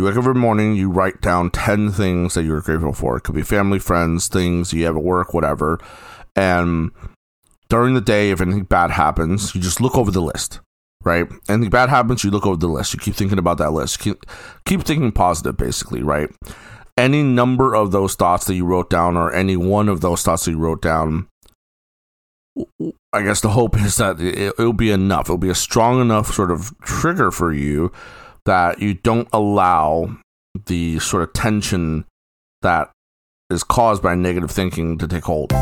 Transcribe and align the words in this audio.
You 0.00 0.06
wake 0.06 0.16
up 0.16 0.20
every 0.20 0.34
morning, 0.34 0.76
you 0.76 0.88
write 0.88 1.20
down 1.20 1.50
10 1.50 1.92
things 1.92 2.32
that 2.32 2.44
you're 2.44 2.62
grateful 2.62 2.94
for. 2.94 3.18
It 3.18 3.20
could 3.20 3.34
be 3.34 3.42
family, 3.42 3.78
friends, 3.78 4.28
things 4.28 4.72
you 4.72 4.86
have 4.86 4.96
at 4.96 5.02
work, 5.02 5.34
whatever. 5.34 5.78
And 6.34 6.90
during 7.68 7.92
the 7.92 8.00
day, 8.00 8.30
if 8.30 8.40
anything 8.40 8.64
bad 8.64 8.92
happens, 8.92 9.54
you 9.54 9.60
just 9.60 9.78
look 9.78 9.98
over 9.98 10.10
the 10.10 10.22
list, 10.22 10.60
right? 11.04 11.26
Anything 11.50 11.68
bad 11.68 11.90
happens, 11.90 12.24
you 12.24 12.30
look 12.30 12.46
over 12.46 12.56
the 12.56 12.66
list. 12.66 12.94
You 12.94 12.98
keep 12.98 13.14
thinking 13.14 13.38
about 13.38 13.58
that 13.58 13.72
list. 13.72 13.98
Keep, 13.98 14.24
keep 14.64 14.84
thinking 14.84 15.12
positive, 15.12 15.58
basically, 15.58 16.02
right? 16.02 16.30
Any 16.96 17.22
number 17.22 17.74
of 17.74 17.92
those 17.92 18.14
thoughts 18.14 18.46
that 18.46 18.54
you 18.54 18.64
wrote 18.64 18.88
down, 18.88 19.18
or 19.18 19.30
any 19.34 19.58
one 19.58 19.90
of 19.90 20.00
those 20.00 20.22
thoughts 20.22 20.46
that 20.46 20.52
you 20.52 20.58
wrote 20.58 20.80
down, 20.80 21.28
I 23.12 23.20
guess 23.20 23.42
the 23.42 23.50
hope 23.50 23.78
is 23.78 23.98
that 23.98 24.18
it, 24.18 24.56
will 24.56 24.72
be 24.72 24.92
enough. 24.92 25.26
It'll 25.26 25.36
be 25.36 25.50
a 25.50 25.54
strong 25.54 26.00
enough 26.00 26.32
sort 26.32 26.50
of 26.50 26.72
trigger 26.80 27.30
for 27.30 27.52
you 27.52 27.92
that 28.44 28.80
you 28.80 28.94
don't 28.94 29.28
allow 29.32 30.16
the 30.66 30.98
sort 30.98 31.22
of 31.22 31.32
tension 31.32 32.04
that 32.62 32.90
is 33.50 33.64
caused 33.64 34.02
by 34.02 34.14
negative 34.14 34.50
thinking 34.50 34.98
to 34.98 35.08
take 35.08 35.24
hold. 35.24 35.52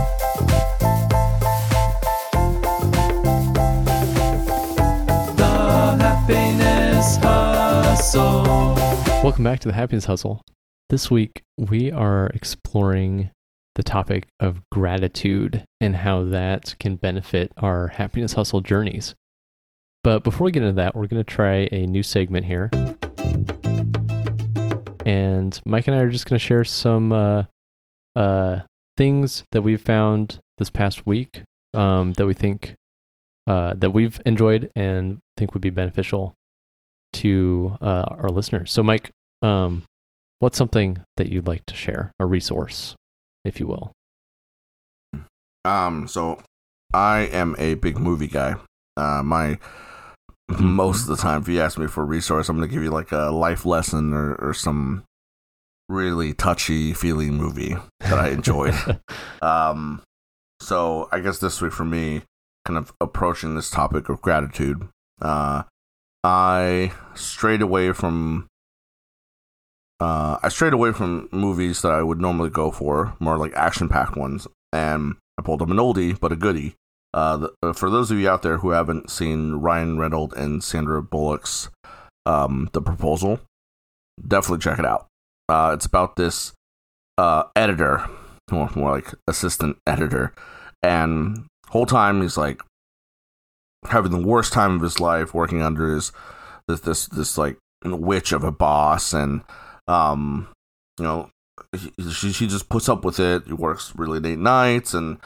Welcome 9.23 9.45
back 9.45 9.60
to 9.60 9.68
the 9.68 9.74
Happiness 9.74 10.06
Hustle. 10.06 10.42
This 10.88 11.10
week, 11.10 11.42
we 11.59 11.92
are 11.92 12.29
exploring 12.29 13.30
the 13.74 13.82
topic 13.82 14.26
of 14.40 14.62
gratitude 14.73 15.65
and 15.80 15.96
how 15.96 16.24
that 16.24 16.74
can 16.80 16.96
benefit 16.96 17.52
our 17.59 17.88
happiness 17.88 18.32
hustle 18.32 18.60
journeys. 18.60 19.15
But 20.05 20.25
before 20.25 20.45
we 20.47 20.52
get 20.52 20.62
into 20.62 20.75
that, 20.75 20.95
we're 20.95 21.07
going 21.07 21.23
to 21.23 21.34
try 21.34 21.69
a 21.73 21.87
new 21.87 22.02
segment 22.02 22.47
here. 22.47 22.70
And 25.05 25.59
Mike 25.65 25.87
and 25.87 25.97
I 25.97 26.01
are 26.01 26.11
just 26.11 26.27
going 26.27 26.38
to 26.38 26.45
share 26.45 26.65
some 26.65 27.12
uh, 27.12 27.45
uh, 28.15 28.60
things 28.96 29.45
that 29.52 29.63
we've 29.63 29.80
found 29.80 30.38
this 30.59 30.71
past 30.71 31.07
week 31.07 31.43
um, 31.74 32.13
that 32.15 32.27
we 32.27 32.35
think 32.35 32.74
uh, 33.46 33.74
that 33.77 33.90
we've 33.90 34.21
enjoyed 34.27 34.71
and 34.77 35.18
think 35.37 35.55
would 35.55 35.63
be 35.63 35.71
beneficial 35.71 36.35
to 37.15 37.77
uh, 37.80 38.05
our 38.10 38.29
listeners. 38.29 38.71
So, 38.71 38.83
Mike, 38.83 39.10
um, 39.40 39.85
what's 40.38 40.59
something 40.59 41.02
that 41.16 41.29
you'd 41.29 41.46
like 41.46 41.65
to 41.66 41.74
share, 41.74 42.12
a 42.18 42.27
resource, 42.27 42.95
if 43.45 43.59
you 43.60 43.66
will? 43.66 43.93
Um, 45.65 46.07
so 46.09 46.40
I 46.93 47.21
am 47.33 47.57
a 47.59 47.74
big 47.74 47.99
movie 47.99 48.27
guy. 48.27 48.57
Uh, 48.99 49.23
my 49.23 49.59
most 50.59 51.02
of 51.02 51.09
the 51.09 51.23
time, 51.23 51.43
if 51.43 51.49
you 51.49 51.60
ask 51.60 51.79
me 51.79 51.87
for 51.87 52.02
a 52.02 52.07
resource, 52.07 52.49
I'm 52.49 52.57
going 52.57 52.68
to 52.68 52.73
give 52.73 52.82
you 52.82 52.91
like 52.91 53.13
a 53.13 53.30
life 53.30 53.66
lesson 53.66 54.13
or, 54.13 54.35
or 54.37 54.55
some 54.55 55.05
really 55.88 56.32
touchy 56.32 56.93
feeling 56.93 57.35
movie 57.35 57.77
that 58.01 58.18
I 58.18 58.30
enjoyed. 58.30 58.74
um, 59.43 60.02
so 60.60 61.09
I 61.13 61.21
guess 61.21 61.38
this 61.38 61.60
week 61.60 61.73
for 61.73 61.85
me, 61.85 62.23
kind 62.65 62.79
of 62.79 62.93
approaching 63.01 63.55
this 63.55 63.71
topic 63.71 64.09
of 64.09 64.21
gratitude, 64.21 64.88
uh, 65.21 65.62
I 66.25 66.93
strayed 67.15 67.62
away 67.62 67.93
from. 67.93 68.47
Uh, 70.00 70.38
I 70.43 70.49
strayed 70.49 70.72
away 70.72 70.93
from 70.93 71.28
movies 71.33 71.83
that 71.83 71.91
I 71.91 72.03
would 72.03 72.21
normally 72.21 72.50
go 72.50 72.71
for, 72.71 73.16
more 73.19 73.37
like 73.37 73.53
action-packed 73.55 74.16
ones, 74.16 74.47
and 74.72 75.16
I 75.37 75.43
pulled 75.43 75.60
up 75.60 75.71
an 75.71 75.77
oldie 75.77 76.19
but 76.19 76.31
a 76.31 76.37
goodie. 76.37 76.77
Uh, 77.14 77.37
the, 77.38 77.53
uh, 77.62 77.72
for 77.72 77.91
those 77.91 78.10
of 78.10 78.19
you 78.19 78.28
out 78.28 78.42
there 78.42 78.59
who 78.59 78.70
haven't 78.70 79.10
seen 79.10 79.54
Ryan 79.54 79.98
Reynolds 79.98 80.34
and 80.34 80.62
Sandra 80.62 81.03
Bullock's 81.03 81.70
um, 82.26 82.69
The 82.72 82.82
Proposal, 82.82 83.41
definitely 84.26 84.62
check 84.62 84.78
it 84.78 84.84
out. 84.84 85.06
Uh, 85.48 85.72
it's 85.75 85.87
about 85.87 86.16
this 86.16 86.53
uh, 87.16 87.44
editor, 87.56 88.06
or 88.53 88.70
more 88.75 88.92
like 88.92 89.15
assistant 89.26 89.78
editor, 89.87 90.34
and 90.82 91.47
whole 91.69 91.87
time 91.87 92.20
he's 92.20 92.37
like 92.37 92.60
having 93.88 94.12
the 94.12 94.27
worst 94.27 94.53
time 94.53 94.77
of 94.77 94.83
his 94.83 95.00
life 95.00 95.33
working 95.33 95.62
under 95.62 95.94
his 95.94 96.12
this 96.66 96.81
this 96.81 97.06
this 97.06 97.38
like 97.38 97.56
witch 97.84 98.33
of 98.33 98.44
a 98.44 98.53
boss, 98.53 99.15
and 99.15 99.43
um, 99.87 100.49
you 100.99 101.04
know 101.04 101.31
she 102.12 102.33
she 102.33 102.47
just 102.47 102.69
puts 102.69 102.88
up 102.88 103.04
with 103.04 103.19
it. 103.19 103.47
He 103.47 103.54
works 103.54 103.94
really 103.97 104.21
late 104.21 104.38
nights 104.38 104.93
and 104.93 105.19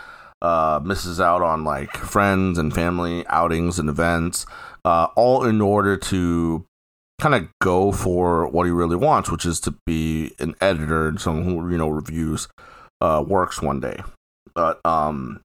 uh, 0.43 0.81
misses 0.85 1.21
out 1.21 1.41
on 1.41 1.65
like 1.65 1.97
friends 1.97 2.59
and 2.59 2.75
family 2.75 3.25
outings 3.29 3.79
and 3.79 3.89
events, 3.89 4.45
uh, 4.85 5.07
all 5.17 5.45
in 5.45 5.61
order 5.61 5.97
to 5.97 6.67
kind 7.21 7.35
of 7.37 7.49
go 7.63 7.93
for 7.93 8.49
what 8.49 8.65
he 8.65 8.73
really 8.73 8.97
wants, 8.97 9.31
which 9.31 9.47
is 9.47 9.61
to 9.61 9.75
be 9.87 10.35
an 10.41 10.57
editor 10.61 11.07
and 11.07 11.21
someone 11.21 11.45
who 11.45 11.71
you 11.71 11.79
know 11.79 11.89
reviews 11.89 12.49
uh, 13.01 13.25
works 13.27 13.63
one 13.63 13.79
day. 13.81 14.03
But 14.55 14.81
um, 14.85 15.41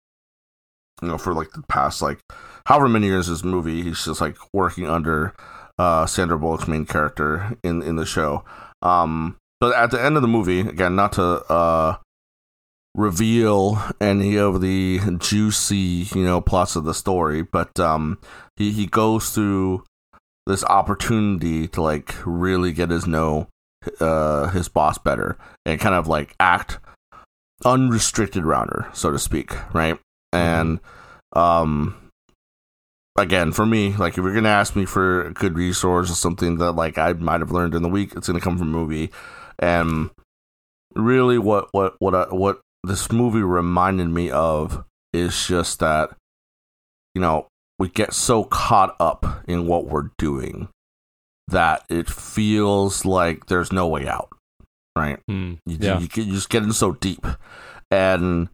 you 1.02 1.08
know, 1.08 1.20
for 1.20 1.34
like 1.34 1.52
the 1.52 1.64
past 1.70 2.02
like 2.02 2.20
however 2.66 2.90
many 2.90 3.06
years 3.06 3.28
this 3.28 3.44
movie, 3.44 3.84
he's 3.84 4.04
just 4.04 4.20
like 4.20 4.36
working 4.52 4.90
under 4.90 5.36
uh, 5.78 6.08
Sandra 6.08 6.40
Bullock's 6.40 6.68
main 6.68 6.88
character 6.88 7.56
in 7.64 7.84
in 7.84 7.98
the 7.98 8.06
show. 8.06 8.44
Um, 8.82 9.38
but 9.60 9.76
at 9.76 9.92
the 9.92 10.02
end 10.02 10.16
of 10.16 10.24
the 10.24 10.28
movie, 10.28 10.62
again, 10.62 10.96
not 10.96 11.14
to 11.14 11.24
uh, 11.52 11.98
reveal 12.98 13.80
any 14.02 14.38
of 14.38 14.60
the 14.60 15.00
juicy, 15.20 16.08
you 16.14 16.26
know, 16.26 16.42
plots 16.42 16.76
of 16.76 16.84
the 16.84 16.94
story, 16.94 17.44
but 17.44 17.80
um, 17.80 18.18
he 18.58 18.72
he 18.72 18.88
goes 18.88 19.30
through 19.30 19.86
this 20.48 20.64
opportunity 20.66 21.68
to 21.68 21.82
like 21.82 22.16
really 22.26 22.74
get 22.74 22.90
his 22.90 23.06
know 23.06 23.48
uh, 24.00 24.48
his 24.50 24.68
boss 24.68 24.98
better 24.98 25.38
and 25.66 25.80
kind 25.80 25.96
of 25.96 26.08
like 26.08 26.36
act 26.40 26.80
unrestricted 27.64 28.44
around 28.44 28.70
her, 28.70 28.90
so 28.94 29.12
to 29.12 29.20
speak, 29.20 29.52
right? 29.74 29.96
Mm-hmm. 29.96 30.38
And 30.38 30.80
um, 31.34 32.10
again, 33.18 33.52
for 33.52 33.66
me, 33.66 33.94
like 33.94 34.18
if 34.18 34.24
you're 34.24 34.34
gonna 34.34 34.50
ask 34.50 34.76
me 34.76 34.86
for 34.86 35.28
a 35.28 35.34
good 35.34 35.56
resource 35.56 36.10
or 36.12 36.16
something 36.16 36.58
that 36.58 36.72
like 36.72 36.98
I 36.98 37.14
might 37.14 37.42
have 37.42 37.52
learned 37.52 37.76
in 37.76 37.84
the 37.84 37.90
week, 37.90 38.14
it's 38.16 38.28
gonna 38.28 38.40
come 38.40 38.58
from 38.58 38.70
a 38.70 38.78
movie. 38.78 39.12
And 39.60 40.10
really, 40.96 41.38
what 41.38 41.70
what 41.74 41.96
what 42.00 42.16
I, 42.16 42.24
what 42.34 42.62
this 42.88 43.12
movie 43.12 43.42
reminded 43.42 44.08
me 44.10 44.30
of 44.32 44.84
is 45.14 45.48
just 45.48 45.80
that 45.80 46.10
you 47.16 47.22
know 47.22 47.48
we 47.80 47.90
get 47.90 48.14
so 48.14 48.44
caught 48.44 48.96
up 49.00 49.44
in 49.48 49.68
what 49.68 49.86
we're 49.86 50.10
doing 50.18 50.70
that 51.48 51.84
it 51.90 52.10
feels 52.10 53.06
like 53.06 53.46
there's 53.48 53.72
no 53.72 53.88
way 53.88 54.08
out 54.08 54.30
right? 54.98 55.20
Mm, 55.30 55.60
you, 55.68 55.78
yeah. 55.80 56.00
you, 56.00 56.08
you 56.16 56.34
just 56.34 56.50
getting 56.50 56.72
so 56.72 56.94
deep. 56.94 57.24
And 57.92 58.50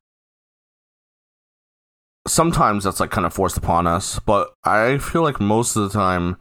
sometimes 2.27 2.83
that's 2.83 2.99
like 2.99 3.11
kind 3.11 3.25
of 3.25 3.33
forced 3.33 3.57
upon 3.57 3.85
us 3.85 4.17
but 4.25 4.53
i 4.63 4.97
feel 4.97 5.21
like 5.21 5.41
most 5.41 5.75
of 5.75 5.83
the 5.83 5.89
time 5.89 6.37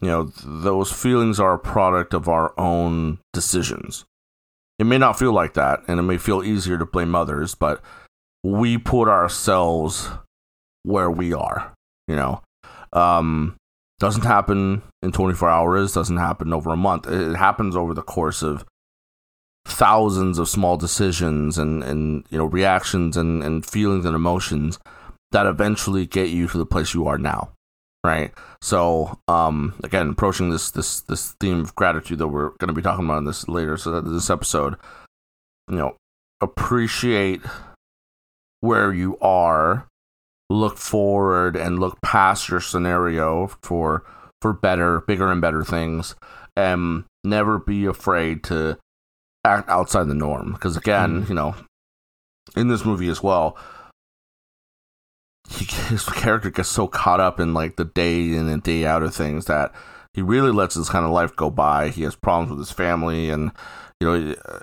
you 0.00 0.08
know 0.08 0.24
those 0.44 0.90
feelings 0.90 1.38
are 1.38 1.54
a 1.54 1.58
product 1.58 2.14
of 2.14 2.26
our 2.26 2.58
own 2.58 3.18
decisions 3.32 4.04
it 4.78 4.84
may 4.84 4.98
not 4.98 5.18
feel 5.18 5.32
like 5.32 5.54
that 5.54 5.80
and 5.88 5.98
it 5.98 6.02
may 6.02 6.18
feel 6.18 6.42
easier 6.42 6.78
to 6.78 6.86
blame 6.86 7.14
others 7.14 7.54
but 7.54 7.80
we 8.42 8.76
put 8.76 9.08
ourselves 9.08 10.10
where 10.82 11.10
we 11.10 11.32
are 11.32 11.74
you 12.08 12.16
know? 12.16 12.42
Um 12.92 13.56
doesn't 14.00 14.24
happen 14.24 14.82
in 15.02 15.12
24 15.12 15.48
hours 15.48 15.92
doesn't 15.92 16.16
happen 16.16 16.52
over 16.52 16.70
a 16.70 16.76
month. 16.76 17.06
It 17.06 17.36
happens 17.36 17.76
over 17.76 17.94
the 17.94 18.02
course 18.02 18.42
of 18.42 18.64
thousands 19.66 20.38
of 20.38 20.48
small 20.48 20.76
decisions 20.76 21.56
and 21.56 21.82
and 21.82 22.24
you 22.28 22.36
know 22.36 22.44
reactions 22.44 23.16
and 23.16 23.42
and 23.42 23.64
feelings 23.64 24.04
and 24.04 24.14
emotions 24.14 24.78
that 25.30 25.46
eventually 25.46 26.06
get 26.06 26.28
you 26.28 26.46
to 26.46 26.58
the 26.58 26.66
place 26.66 26.92
you 26.92 27.06
are 27.06 27.18
now 27.18 27.50
right 28.04 28.32
so 28.60 29.18
um 29.26 29.74
again 29.82 30.10
approaching 30.10 30.50
this 30.50 30.70
this 30.70 31.00
this 31.02 31.32
theme 31.40 31.60
of 31.60 31.74
gratitude 31.74 32.18
that 32.18 32.28
we're 32.28 32.50
going 32.58 32.68
to 32.68 32.74
be 32.74 32.82
talking 32.82 33.04
about 33.04 33.18
in 33.18 33.24
this 33.24 33.48
later 33.48 33.76
so 33.76 33.90
that 33.90 34.02
this 34.02 34.30
episode 34.30 34.76
you 35.68 35.76
know 35.76 35.96
appreciate 36.40 37.40
where 38.60 38.92
you 38.92 39.16
are 39.20 39.88
look 40.50 40.76
forward 40.76 41.56
and 41.56 41.78
look 41.78 42.00
past 42.02 42.48
your 42.48 42.60
scenario 42.60 43.48
for 43.62 44.04
for 44.42 44.52
better 44.52 45.00
bigger 45.00 45.32
and 45.32 45.40
better 45.40 45.64
things 45.64 46.14
and 46.56 47.04
never 47.24 47.58
be 47.58 47.86
afraid 47.86 48.44
to 48.44 48.78
act 49.44 49.68
outside 49.68 50.04
the 50.04 50.14
norm 50.14 50.52
because 50.52 50.76
again 50.76 51.24
mm. 51.24 51.28
you 51.28 51.34
know 51.34 51.54
in 52.54 52.68
this 52.68 52.84
movie 52.84 53.08
as 53.08 53.22
well 53.22 53.56
he, 55.48 55.64
his 55.88 56.04
character 56.04 56.50
gets 56.50 56.68
so 56.68 56.86
caught 56.86 57.20
up 57.20 57.40
in 57.40 57.54
like 57.54 57.76
the 57.76 57.84
day 57.84 58.32
in 58.32 58.48
and 58.48 58.62
day 58.62 58.86
out 58.86 59.02
of 59.02 59.14
things 59.14 59.46
that 59.46 59.72
he 60.12 60.22
really 60.22 60.52
lets 60.52 60.76
his 60.76 60.88
kind 60.88 61.04
of 61.04 61.10
life 61.10 61.34
go 61.34 61.50
by. 61.50 61.88
He 61.88 62.02
has 62.02 62.14
problems 62.14 62.50
with 62.50 62.60
his 62.60 62.70
family, 62.70 63.30
and 63.30 63.50
you 64.00 64.06
know, 64.06 64.14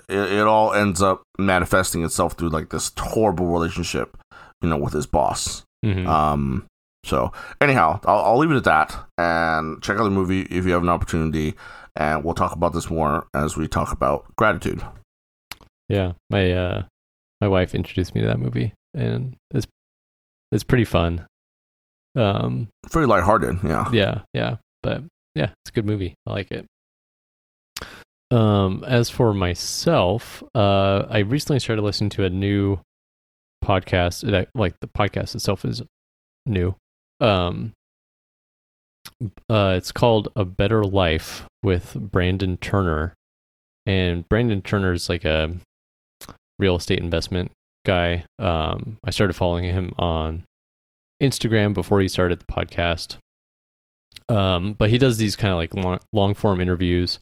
it, 0.08 0.32
it 0.32 0.46
all 0.46 0.72
ends 0.72 1.02
up 1.02 1.22
manifesting 1.38 2.04
itself 2.04 2.34
through 2.34 2.48
like 2.48 2.70
this 2.70 2.90
horrible 2.98 3.46
relationship, 3.46 4.16
you 4.62 4.68
know, 4.68 4.78
with 4.78 4.94
his 4.94 5.06
boss. 5.06 5.64
Mm-hmm. 5.84 6.06
Um, 6.06 6.66
so 7.04 7.32
anyhow, 7.60 8.00
I'll, 8.04 8.24
I'll 8.24 8.38
leave 8.38 8.50
it 8.50 8.56
at 8.56 8.64
that, 8.64 8.96
and 9.18 9.82
check 9.82 9.98
out 9.98 10.04
the 10.04 10.10
movie 10.10 10.42
if 10.42 10.64
you 10.64 10.72
have 10.72 10.82
an 10.82 10.88
opportunity. 10.88 11.54
and 11.96 12.24
we'll 12.24 12.34
talk 12.34 12.52
about 12.52 12.72
this 12.72 12.90
more 12.90 13.26
as 13.34 13.56
we 13.56 13.68
talk 13.68 13.92
about 13.92 14.24
gratitude. 14.36 14.82
Yeah, 15.88 16.12
my 16.30 16.50
uh, 16.50 16.82
my 17.40 17.48
wife 17.48 17.74
introduced 17.74 18.14
me 18.14 18.22
to 18.22 18.26
that 18.28 18.38
movie, 18.38 18.72
and 18.94 19.36
it's 19.50 19.66
it's 20.52 20.64
pretty 20.64 20.84
fun. 20.84 21.26
Um, 22.14 22.68
Very 22.90 23.06
lighthearted, 23.06 23.58
yeah. 23.64 23.90
yeah, 23.90 24.20
yeah, 24.34 24.56
but 24.82 25.02
yeah, 25.34 25.50
it's 25.64 25.70
a 25.70 25.72
good 25.72 25.86
movie. 25.86 26.14
I 26.26 26.30
like 26.30 26.50
it. 26.52 26.66
Um, 28.30 28.84
as 28.86 29.10
for 29.10 29.34
myself, 29.34 30.42
uh, 30.54 31.04
I 31.08 31.18
recently 31.18 31.58
started 31.58 31.82
listening 31.82 32.10
to 32.10 32.24
a 32.24 32.30
new 32.30 32.78
podcast. 33.64 34.24
It, 34.30 34.48
like 34.54 34.74
the 34.80 34.86
podcast 34.86 35.34
itself 35.34 35.64
is 35.64 35.82
new. 36.46 36.74
Um, 37.20 37.72
uh, 39.50 39.74
it's 39.76 39.92
called 39.92 40.28
A 40.36 40.44
Better 40.44 40.84
Life 40.84 41.46
with 41.62 41.94
Brandon 41.94 42.56
Turner, 42.58 43.14
and 43.86 44.28
Brandon 44.28 44.62
Turner 44.62 44.92
is 44.92 45.08
like 45.08 45.24
a 45.24 45.54
real 46.58 46.76
estate 46.76 47.00
investment 47.00 47.52
guy. 47.84 48.24
Um, 48.38 48.98
I 49.04 49.10
started 49.10 49.34
following 49.34 49.64
him 49.64 49.92
on 49.98 50.44
Instagram 51.22 51.74
before 51.74 52.00
he 52.00 52.08
started 52.08 52.40
the 52.40 52.52
podcast. 52.52 53.16
Um, 54.28 54.74
but 54.74 54.90
he 54.90 54.98
does 54.98 55.18
these 55.18 55.36
kind 55.36 55.52
of 55.52 55.58
like 55.58 55.74
long, 55.74 56.00
long 56.12 56.34
form 56.34 56.60
interviews 56.60 57.18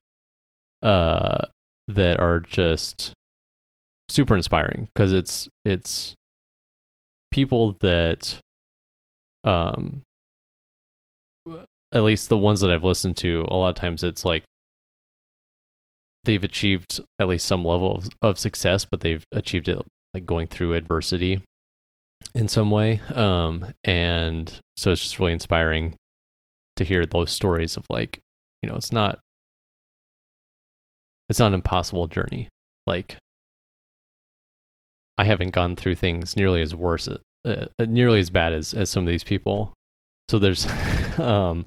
uh, 0.83 1.47
that 1.89 2.21
are 2.21 2.41
just 2.41 3.12
super 4.09 4.37
inspiring 4.37 4.89
because 4.93 5.12
it's 5.12 5.49
it's 5.65 6.15
people 7.31 7.77
that 7.81 8.39
um 9.45 10.03
at 11.93 12.03
least 12.03 12.29
the 12.29 12.37
ones 12.37 12.61
that 12.61 12.71
I've 12.71 12.85
listened 12.85 13.17
to 13.19 13.47
a 13.49 13.57
lot 13.57 13.69
of 13.69 13.77
times 13.77 14.03
it's 14.03 14.25
like 14.25 14.43
they've 16.25 16.43
achieved 16.43 17.01
at 17.21 17.29
least 17.29 17.47
some 17.47 17.65
level 17.65 17.97
of, 17.97 18.09
of 18.21 18.39
success 18.39 18.85
but 18.85 19.01
they've 19.01 19.25
achieved 19.33 19.69
it 19.69 19.79
like 20.15 20.27
going 20.27 20.47
through 20.47 20.75
adversity 20.75 21.43
in 22.35 22.49
some 22.49 22.71
way 22.71 23.01
um 23.15 23.67
and 23.85 24.61
so 24.77 24.93
it's 24.93 25.03
just 25.03 25.19
really 25.19 25.33
inspiring 25.33 25.95
to 26.77 26.85
hear 26.85 27.05
those 27.07 27.31
stories 27.31 27.77
of 27.77 27.85
like 27.91 28.21
you 28.62 28.69
know 28.69 28.77
it's 28.77 28.93
not 28.93 29.21
it's 31.31 31.39
not 31.39 31.49
an 31.49 31.55
impossible 31.55 32.09
journey. 32.09 32.49
Like 32.87 33.17
i 35.17 35.25
haven't 35.25 35.51
gone 35.51 35.77
through 35.77 35.95
things 35.95 36.37
nearly 36.37 36.62
as 36.62 36.75
worse 36.75 37.07
uh, 37.07 37.19
uh, 37.45 37.67
nearly 37.87 38.19
as 38.19 38.31
bad 38.31 38.53
as 38.53 38.75
as 38.75 38.91
some 38.91 39.05
of 39.05 39.09
these 39.09 39.25
people. 39.25 39.73
So 40.29 40.39
there's 40.39 40.67
um 41.19 41.67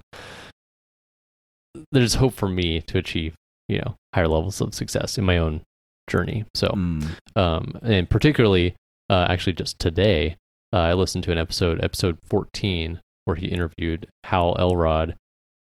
there's 1.92 2.16
hope 2.16 2.34
for 2.34 2.50
me 2.50 2.82
to 2.82 2.98
achieve 2.98 3.36
you 3.68 3.78
know 3.78 3.96
higher 4.14 4.28
levels 4.28 4.60
of 4.60 4.74
success 4.74 5.18
in 5.18 5.24
my 5.24 5.38
own 5.38 5.62
journey 6.10 6.46
so 6.54 6.68
Mm. 6.70 7.16
um, 7.36 7.80
and 7.82 8.10
particularly 8.10 8.76
uh, 9.10 9.26
actually 9.30 9.54
just 9.54 9.80
today 9.80 10.36
uh, 10.74 10.78
i 10.78 10.94
listened 10.94 11.24
to 11.24 11.32
an 11.32 11.38
episode 11.38 11.84
episode 11.84 12.18
14 12.30 13.00
where 13.26 13.36
he 13.36 13.48
interviewed 13.48 14.08
hal 14.26 14.56
elrod 14.60 15.16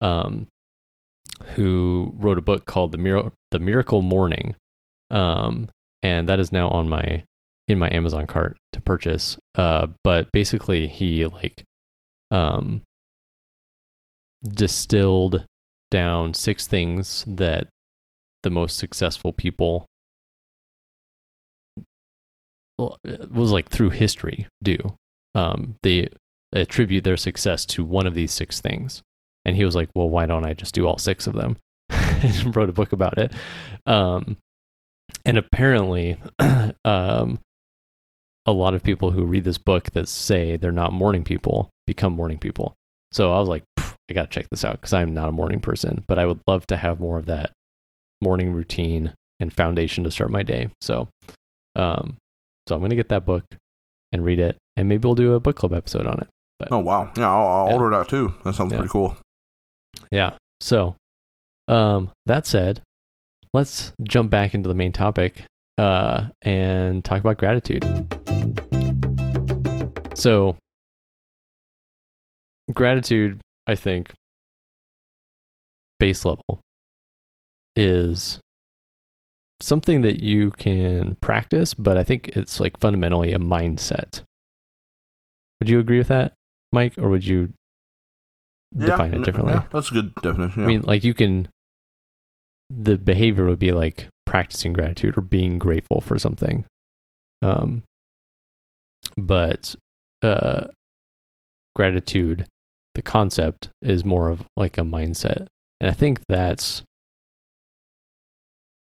um, 0.02 0.48
who 1.56 2.14
wrote 2.18 2.38
a 2.38 2.42
book 2.42 2.66
called 2.66 2.92
the, 2.92 2.98
Mir- 2.98 3.32
the 3.52 3.60
miracle 3.60 4.02
morning 4.02 4.56
um, 5.12 5.70
and 6.04 6.28
that 6.30 6.40
is 6.40 6.52
now 6.52 6.68
on 6.70 6.90
my 6.90 7.24
in 7.68 7.80
my 7.80 7.90
amazon 7.94 8.28
cart 8.28 8.58
to 8.74 8.82
purchase 8.82 9.38
uh, 9.56 9.88
but 10.04 10.32
basically 10.32 10.88
he 10.88 11.26
like 11.26 11.64
um, 12.32 12.82
distilled 14.44 15.46
down 15.92 16.34
six 16.34 16.68
things 16.68 17.24
that 17.28 17.68
the 18.44 18.50
most 18.50 18.78
successful 18.78 19.32
people 19.34 19.86
was 22.78 23.52
like 23.52 23.70
through 23.70 23.92
history 23.92 24.48
do. 24.64 24.78
Um, 25.34 25.76
they 25.84 26.10
attribute 26.54 27.04
their 27.04 27.18
success 27.18 27.66
to 27.66 27.84
one 27.84 28.08
of 28.08 28.14
these 28.14 28.32
six 28.32 28.62
things. 28.62 29.02
And 29.44 29.56
he 29.56 29.66
was 29.66 29.76
like, 29.76 29.90
well, 29.94 30.10
why 30.10 30.26
don't 30.26 30.46
I 30.46 30.54
just 30.54 30.74
do 30.74 30.88
all 30.88 30.98
six 30.98 31.28
of 31.28 31.34
them? 31.34 31.58
and 31.90 32.56
wrote 32.56 32.70
a 32.70 32.74
book 32.74 32.94
about 32.94 33.18
it. 33.18 33.32
Um, 33.86 34.38
and 35.24 35.38
apparently, 35.38 36.18
um, 36.86 37.40
a 38.46 38.52
lot 38.52 38.74
of 38.74 38.84
people 38.84 39.12
who 39.12 39.26
read 39.26 39.44
this 39.44 39.58
book 39.58 39.92
that 39.92 40.08
say 40.08 40.58
they're 40.58 40.72
not 40.72 40.94
morning 40.94 41.24
people 41.24 41.70
become 41.88 42.14
morning 42.14 42.38
people. 42.38 42.76
So 43.12 43.32
I 43.32 43.40
was 43.40 43.50
like, 43.50 43.64
I 43.78 44.14
got 44.14 44.30
to 44.30 44.40
check 44.40 44.50
this 44.50 44.66
out 44.66 44.82
because 44.82 44.94
I'm 44.94 45.14
not 45.14 45.30
a 45.30 45.34
morning 45.34 45.60
person, 45.60 46.04
but 46.08 46.20
I 46.20 46.26
would 46.26 46.42
love 46.48 46.68
to 46.68 46.78
have 46.78 47.00
more 47.00 47.18
of 47.18 47.26
that 47.28 47.52
morning 48.22 48.54
routine 48.54 49.14
and 49.40 49.54
foundation 49.54 50.04
to 50.04 50.12
start 50.12 50.32
my 50.32 50.44
day. 50.44 50.70
So, 50.82 51.08
um, 51.76 52.18
so 52.68 52.76
I'm 52.76 52.82
gonna 52.82 52.96
get 52.96 53.10
that 53.10 53.26
book 53.26 53.44
and 54.12 54.24
read 54.24 54.40
it, 54.40 54.58
and 54.78 54.88
maybe 54.90 55.06
we'll 55.08 55.16
do 55.16 55.34
a 55.34 55.40
book 55.40 55.56
club 55.56 55.74
episode 55.74 56.06
on 56.08 56.20
it. 56.20 56.28
Oh 56.72 56.80
wow, 56.80 57.12
yeah, 57.18 57.30
I'll, 57.30 57.48
I'll 57.48 57.68
Yeah. 57.70 57.74
order 57.74 57.98
that 57.98 58.10
too. 58.10 58.34
That 58.44 58.56
sounds 58.56 58.72
Yeah. 58.72 58.78
pretty 58.80 58.92
cool. 58.92 59.18
Yeah. 60.12 60.38
So, 60.62 60.96
um, 61.68 62.12
that 62.26 62.46
said, 62.46 62.82
let's 63.54 63.92
jump 64.04 64.32
back 64.32 64.54
into 64.54 64.70
the 64.70 64.76
main 64.76 64.92
topic 64.94 65.44
uh, 65.78 66.28
and 66.42 67.04
talk 67.04 67.20
about 67.20 67.38
gratitude. 67.38 67.84
So, 70.16 70.56
gratitude, 72.74 73.42
I 73.68 73.76
think, 73.76 74.14
base 76.00 76.24
level 76.26 76.62
is 77.76 78.40
something 79.62 80.02
that 80.02 80.22
you 80.22 80.52
can 80.52 81.16
practice, 81.22 81.74
but 81.74 81.98
I 81.98 82.04
think 82.04 82.30
it's 82.30 82.60
like 82.60 82.80
fundamentally 82.80 83.34
a 83.34 83.40
mindset. 83.40 84.22
Would 85.60 85.70
you 85.70 85.80
agree 85.80 85.98
with 85.98 86.10
that, 86.10 86.34
Mike, 86.72 86.98
or 86.98 87.10
would 87.10 87.26
you 87.26 87.54
define 88.76 89.14
n- 89.14 89.22
it 89.22 89.26
differently? 89.26 89.54
Yeah, 89.54 89.66
that's 89.72 89.92
a 89.92 89.94
good 89.94 90.16
definition. 90.16 90.64
I 90.64 90.68
mean, 90.68 90.82
like 90.82 91.04
you 91.04 91.14
can, 91.14 91.48
the 92.70 92.98
behavior 92.98 93.46
would 93.46 93.60
be 93.60 93.72
like 93.72 94.08
practicing 94.26 94.74
gratitude 94.74 95.18
or 95.18 95.22
being 95.22 95.58
grateful 95.58 96.02
for 96.02 96.20
something. 96.20 96.66
Um, 97.42 97.84
but 99.18 99.76
uh, 100.22 100.68
gratitude, 101.76 102.48
the 102.96 103.02
concept 103.02 103.70
is 103.82 104.04
more 104.04 104.30
of 104.30 104.44
like 104.58 104.78
a 104.78 104.82
mindset, 104.82 105.48
and 105.80 105.90
I 105.90 105.94
think 105.94 106.20
that's 106.28 106.84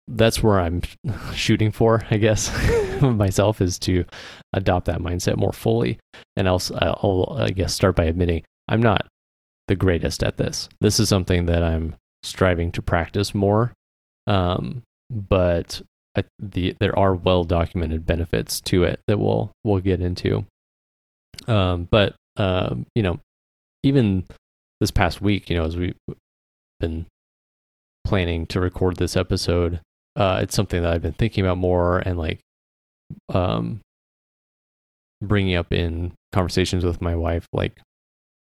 that's 0.08 0.42
where 0.42 0.60
I'm 0.60 0.82
shooting 1.34 1.72
for. 1.72 2.04
I 2.10 2.18
guess 2.18 2.52
myself 3.02 3.62
is 3.62 3.78
to 3.80 4.06
adopt 4.54 4.86
that 4.86 5.00
mindset 5.00 5.38
more 5.38 5.54
fully, 5.54 6.00
and 6.36 6.48
else 6.48 6.72
I'll 6.72 7.38
I 7.40 7.50
guess 7.50 7.74
start 7.74 7.96
by 7.96 8.06
admitting 8.06 8.44
I'm 8.68 8.82
not 8.82 9.08
the 9.68 9.76
greatest 9.76 10.24
at 10.24 10.38
this. 10.38 10.70
This 10.82 11.00
is 11.00 11.10
something 11.10 11.46
that 11.46 11.64
I'm 11.64 11.96
striving 12.24 12.72
to 12.74 12.82
practice 12.82 13.36
more. 13.36 13.74
Um, 14.26 14.84
but 15.10 15.82
I, 16.16 16.24
the 16.40 16.76
there 16.80 16.98
are 16.98 17.16
well 17.16 17.44
documented 17.44 18.06
benefits 18.06 18.60
to 18.62 18.84
it 18.84 19.00
that 19.08 19.20
we'll 19.20 19.52
we'll 19.64 19.80
get 19.80 20.02
into. 20.02 20.46
Um, 21.48 21.88
but 21.90 22.16
um, 22.38 22.86
you 22.96 23.04
know, 23.04 23.20
even 23.84 24.26
this 24.80 24.92
past 24.92 25.22
week, 25.22 25.50
you 25.50 25.58
know, 25.58 25.66
as 25.66 25.78
we've 25.78 25.96
been 26.80 27.06
planning 28.06 28.46
to 28.48 28.60
record 28.60 28.98
this 28.98 29.16
episode, 29.16 29.80
uh, 30.18 30.40
it's 30.42 30.56
something 30.56 30.82
that 30.82 30.92
I've 30.92 31.02
been 31.02 31.14
thinking 31.14 31.46
about 31.46 31.60
more 31.60 32.00
and 32.00 32.18
like 32.18 32.40
um, 33.30 33.82
bringing 35.22 35.56
up 35.56 35.72
in 35.72 36.14
conversations 36.34 36.84
with 36.84 37.02
my 37.02 37.16
wife, 37.16 37.46
like 37.54 37.80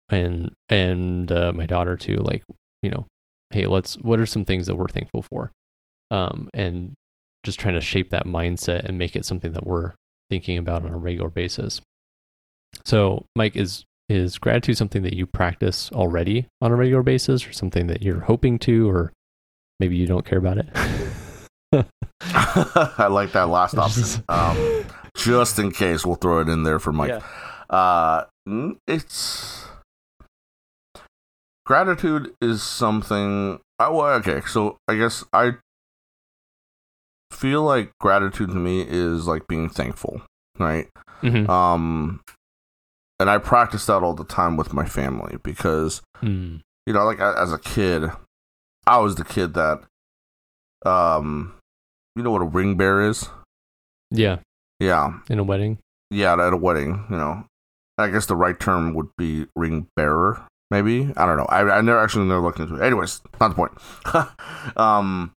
and 0.09 0.52
and 0.68 1.30
uh, 1.30 1.52
my 1.52 1.66
daughter 1.66 1.97
too 1.97 2.16
like 2.16 2.45
you 2.83 2.90
know 2.90 3.06
hey 3.50 3.66
let's 3.66 3.97
what 3.99 4.21
are 4.21 4.26
some 4.26 4.45
things 4.45 4.66
that 4.66 4.76
we're 4.76 4.88
thankful 4.88 5.23
for? 5.23 5.52
Um 6.11 6.49
and 6.54 6.95
just 7.45 7.61
trying 7.61 7.75
to 7.75 7.80
shape 7.80 8.11
that 8.11 8.26
mindset 8.26 8.85
and 8.85 8.99
make 8.99 9.14
it 9.14 9.25
something 9.25 9.52
that 9.52 9.66
we're 9.66 9.92
thinking 10.30 10.59
about 10.59 10.85
on 10.85 10.92
a 10.92 10.99
regular 10.99 11.28
basis. 11.28 11.80
So 12.85 13.26
mike 13.37 13.56
is 13.56 13.85
is 14.09 14.38
gratitude 14.38 14.76
something 14.76 15.02
that 15.02 15.14
you 15.14 15.26
practice 15.26 15.90
already 15.92 16.47
on 16.61 16.71
a 16.71 16.76
regular 16.76 17.02
basis 17.02 17.47
or 17.47 17.52
something 17.52 17.88
that 17.88 18.02
you're 18.02 18.21
hoping 18.21 18.59
to 18.61 18.88
or 18.88 19.12
maybe 19.80 19.97
you 19.97 20.06
don't 20.06 20.25
care 20.25 20.38
about 20.38 20.59
it 20.59 20.68
I 22.23 23.09
like 23.11 23.33
that 23.33 23.49
last 23.49 23.76
option. 23.76 24.23
Um, 24.28 24.85
just 25.16 25.59
in 25.59 25.71
case, 25.73 26.04
we'll 26.04 26.16
throw 26.16 26.40
it 26.40 26.49
in 26.49 26.62
there 26.62 26.78
for 26.78 26.92
Mike. 26.92 27.09
Yeah. 27.11 27.75
Uh, 27.75 28.25
it's 28.87 29.64
gratitude 31.64 32.35
is 32.40 32.62
something. 32.62 33.59
I, 33.78 33.88
well, 33.90 34.14
okay, 34.16 34.40
so 34.47 34.76
I 34.88 34.97
guess 34.97 35.25
I 35.33 35.52
feel 37.33 37.62
like 37.62 37.92
gratitude 38.00 38.50
to 38.50 38.54
me 38.56 38.85
is 38.87 39.26
like 39.26 39.47
being 39.49 39.68
thankful, 39.68 40.23
right? 40.59 40.88
Mhm. 41.23 41.49
Um, 41.49 42.21
and 43.18 43.28
I 43.30 43.38
practice 43.38 43.87
that 43.87 44.02
all 44.02 44.14
the 44.14 44.25
time 44.25 44.56
with 44.56 44.73
my 44.73 44.85
family 44.87 45.38
because 45.42 46.02
Mm. 46.23 46.61
you 46.87 46.92
know, 46.92 47.04
like 47.04 47.21
as 47.21 47.52
a 47.52 47.59
kid, 47.59 48.11
I 48.87 48.99
was 48.99 49.16
the 49.16 49.25
kid 49.25 49.54
that, 49.54 49.83
um, 50.85 51.54
you 52.16 52.23
know 52.23 52.30
what 52.30 52.42
a 52.42 52.46
ring 52.46 52.76
bearer 52.76 53.08
is? 53.08 53.28
Yeah, 54.11 54.38
Yeah, 54.80 55.18
in 55.28 55.38
a 55.38 55.42
wedding. 55.44 55.78
yeah, 56.11 56.32
at 56.32 56.52
a 56.52 56.56
wedding. 56.56 57.04
You 57.11 57.16
know, 57.16 57.44
I 57.99 58.08
guess 58.08 58.26
the 58.26 58.37
right 58.37 58.58
term 58.58 58.94
would 58.94 59.08
be 59.18 59.46
ring 59.54 59.87
bearer. 59.96 60.44
Maybe 60.70 61.12
I 61.16 61.26
don't 61.26 61.37
know. 61.37 61.46
I 61.49 61.61
I 61.78 61.80
never 61.80 62.00
actually 62.00 62.26
never 62.26 62.40
looked 62.40 62.58
into 62.58 62.76
it. 62.76 62.82
Anyways, 62.85 63.20
not 63.40 63.49
the 63.49 63.54
point. 63.54 63.73
um, 64.76 65.32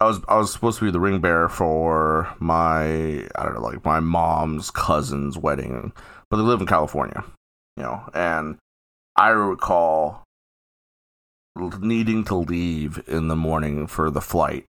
I 0.00 0.06
was 0.06 0.20
I 0.28 0.36
was 0.36 0.52
supposed 0.52 0.78
to 0.78 0.84
be 0.84 0.90
the 0.90 1.00
ring 1.00 1.20
bearer 1.20 1.48
for 1.48 2.34
my 2.40 2.84
I 3.36 3.42
don't 3.42 3.54
know 3.54 3.60
like 3.60 3.84
my 3.84 4.00
mom's 4.00 4.70
cousin's 4.70 5.36
wedding, 5.36 5.92
but 6.30 6.36
they 6.38 6.42
live 6.42 6.60
in 6.60 6.66
California, 6.66 7.24
you 7.76 7.82
know, 7.84 8.08
and 8.14 8.56
I 9.16 9.28
recall 9.30 10.24
needing 11.80 12.24
to 12.24 12.36
leave 12.36 13.02
in 13.08 13.26
the 13.28 13.36
morning 13.36 13.86
for 13.88 14.10
the 14.10 14.20
flight. 14.20 14.64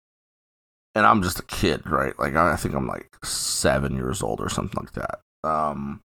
And 0.96 1.06
I'm 1.06 1.22
just 1.22 1.40
a 1.40 1.44
kid, 1.44 1.90
right? 1.90 2.18
Like 2.18 2.36
I 2.36 2.56
think 2.56 2.74
I'm 2.74 2.88
like 2.88 3.10
seven 3.24 3.96
years 3.96 4.24
old 4.24 4.40
or 4.40 4.50
something 4.50 4.82
like 4.82 4.94
that. 4.94 5.20
Um, 5.44 6.00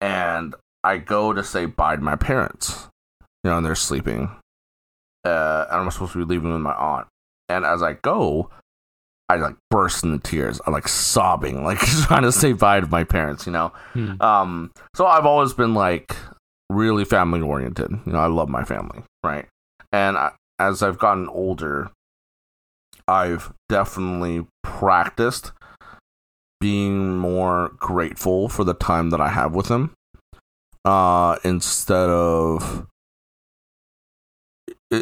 and 0.00 0.54
I 0.84 0.98
go 0.98 1.32
to 1.32 1.44
say 1.44 1.66
bye 1.66 1.96
to 1.96 2.02
my 2.02 2.16
parents, 2.16 2.88
you 3.44 3.50
know, 3.50 3.56
and 3.56 3.64
they're 3.64 3.76
sleeping. 3.76 4.30
Uh, 5.24 5.66
and 5.70 5.80
I'm 5.80 5.90
supposed 5.90 6.12
to 6.14 6.18
be 6.18 6.24
leaving 6.24 6.52
with 6.52 6.60
my 6.60 6.74
aunt. 6.74 7.06
And 7.48 7.64
as 7.64 7.82
I 7.82 7.94
go, 7.94 8.50
I 9.28 9.36
like 9.36 9.54
burst 9.70 10.04
into 10.04 10.18
tears. 10.18 10.60
I'm 10.66 10.72
like 10.72 10.88
sobbing, 10.88 11.64
like 11.64 11.78
trying 11.78 12.22
to 12.22 12.32
say 12.32 12.52
bye 12.52 12.80
to 12.80 12.86
my 12.86 13.04
parents, 13.04 13.46
you 13.46 13.52
know. 13.52 13.72
Hmm. 13.92 14.20
Um, 14.20 14.72
so 14.94 15.06
I've 15.06 15.26
always 15.26 15.52
been 15.52 15.74
like 15.74 16.16
really 16.68 17.04
family 17.04 17.40
oriented. 17.40 17.90
You 18.04 18.12
know, 18.12 18.18
I 18.18 18.26
love 18.26 18.48
my 18.48 18.64
family, 18.64 19.02
right? 19.24 19.46
And 19.92 20.16
I, 20.16 20.32
as 20.58 20.82
I've 20.82 20.98
gotten 20.98 21.28
older, 21.28 21.90
I've 23.12 23.52
definitely 23.68 24.46
practiced 24.62 25.52
being 26.60 27.16
more 27.16 27.72
grateful 27.76 28.48
for 28.48 28.64
the 28.64 28.74
time 28.74 29.10
that 29.10 29.20
I 29.20 29.28
have 29.28 29.54
with 29.54 29.66
them, 29.66 29.94
uh, 30.84 31.36
instead 31.44 32.08
of 32.08 32.86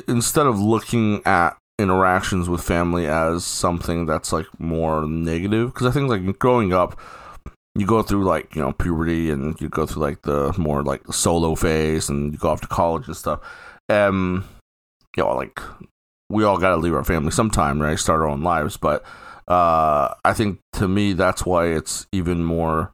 instead 0.09 0.47
of 0.47 0.59
looking 0.61 1.21
at 1.26 1.57
interactions 1.79 2.49
with 2.49 2.62
family 2.62 3.07
as 3.07 3.45
something 3.45 4.07
that's 4.07 4.33
like 4.33 4.47
more 4.59 5.07
negative. 5.07 5.73
Because 5.73 5.87
I 5.87 5.90
think 5.90 6.09
like 6.09 6.38
growing 6.38 6.73
up, 6.73 6.99
you 7.75 7.87
go 7.87 8.02
through 8.02 8.25
like 8.25 8.55
you 8.55 8.62
know 8.62 8.73
puberty 8.73 9.31
and 9.31 9.61
you 9.61 9.69
go 9.69 9.87
through 9.87 10.02
like 10.02 10.23
the 10.23 10.52
more 10.59 10.83
like 10.83 11.02
solo 11.12 11.55
phase 11.55 12.09
and 12.09 12.33
you 12.33 12.38
go 12.38 12.50
off 12.50 12.61
to 12.61 12.67
college 12.67 13.07
and 13.07 13.17
stuff 13.17 13.40
um 13.88 14.45
you 15.17 15.23
know 15.23 15.35
like 15.35 15.61
we 16.30 16.44
all 16.44 16.56
got 16.58 16.70
to 16.70 16.76
leave 16.76 16.94
our 16.94 17.04
family 17.04 17.30
sometime 17.30 17.82
right? 17.82 17.99
Start 17.99 18.20
our 18.20 18.28
own 18.28 18.42
lives. 18.42 18.76
But 18.76 19.04
uh 19.50 20.14
i 20.25 20.32
think 20.32 20.60
to 20.72 20.87
me 20.87 21.12
that's 21.12 21.44
why 21.44 21.66
it's 21.66 22.06
even 22.12 22.44
more 22.44 22.92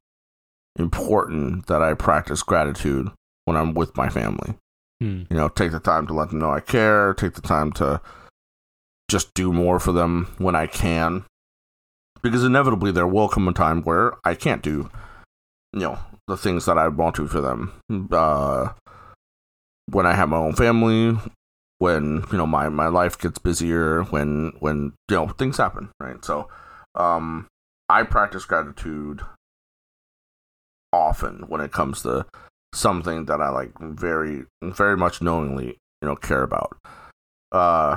important 0.79 1.67
that 1.67 1.83
i 1.83 1.93
practice 1.93 2.43
gratitude 2.43 3.11
when 3.45 3.57
i'm 3.57 3.75
with 3.75 3.95
my 3.97 4.09
family. 4.09 4.55
Hmm. 5.01 5.25
you 5.29 5.37
know 5.37 5.49
take 5.49 5.73
the 5.73 5.81
time 5.81 6.07
to 6.07 6.15
let 6.15 6.31
them 6.31 6.39
know 6.39 6.51
i 6.51 6.61
care 6.61 7.13
take 7.13 7.35
the 7.35 7.43
time 7.43 7.71
to 7.73 8.01
just 9.11 9.35
do 9.35 9.53
more 9.53 9.79
for 9.79 9.93
them 9.93 10.35
when 10.39 10.57
i 10.57 10.67
can. 10.67 11.25
Because 12.23 12.43
inevitably 12.43 12.91
there 12.91 13.07
will 13.07 13.29
come 13.29 13.47
a 13.49 13.53
time 13.53 13.83
where 13.83 14.15
i 14.25 14.35
can't 14.35 14.63
do 14.63 14.89
you 15.75 15.81
know 15.81 15.99
the 16.27 16.39
things 16.39 16.65
that 16.65 16.79
i 16.79 16.89
want 16.89 17.17
to 17.17 17.29
for 17.29 17.43
them. 17.43 17.73
Uh 18.11 18.71
when 19.91 20.07
i 20.07 20.15
have 20.15 20.31
my 20.31 20.39
own 20.39 20.55
family 20.55 21.19
when 21.79 22.25
you 22.33 22.39
know 22.39 22.47
my 22.47 22.69
my 22.69 22.87
life 22.87 23.19
gets 23.19 23.39
busier 23.39 24.03
when 24.05 24.53
when 24.61 24.93
you 25.11 25.17
know 25.17 25.29
things 25.29 25.59
happen 25.59 25.91
right 26.01 26.25
so 26.25 26.49
um 26.95 27.47
i 27.89 28.03
practice 28.03 28.45
gratitude 28.45 29.21
often 30.93 31.45
when 31.49 31.61
it 31.61 31.73
comes 31.73 32.03
to 32.03 32.25
something 32.73 33.27
that 33.27 33.41
I 33.41 33.49
like 33.51 33.73
very 33.81 34.45
very 34.63 34.97
much 34.97 35.21
knowingly 35.23 35.77
you 36.03 36.09
know 36.09 36.17
care 36.17 36.43
about. 36.43 36.77
Uh 37.53 37.97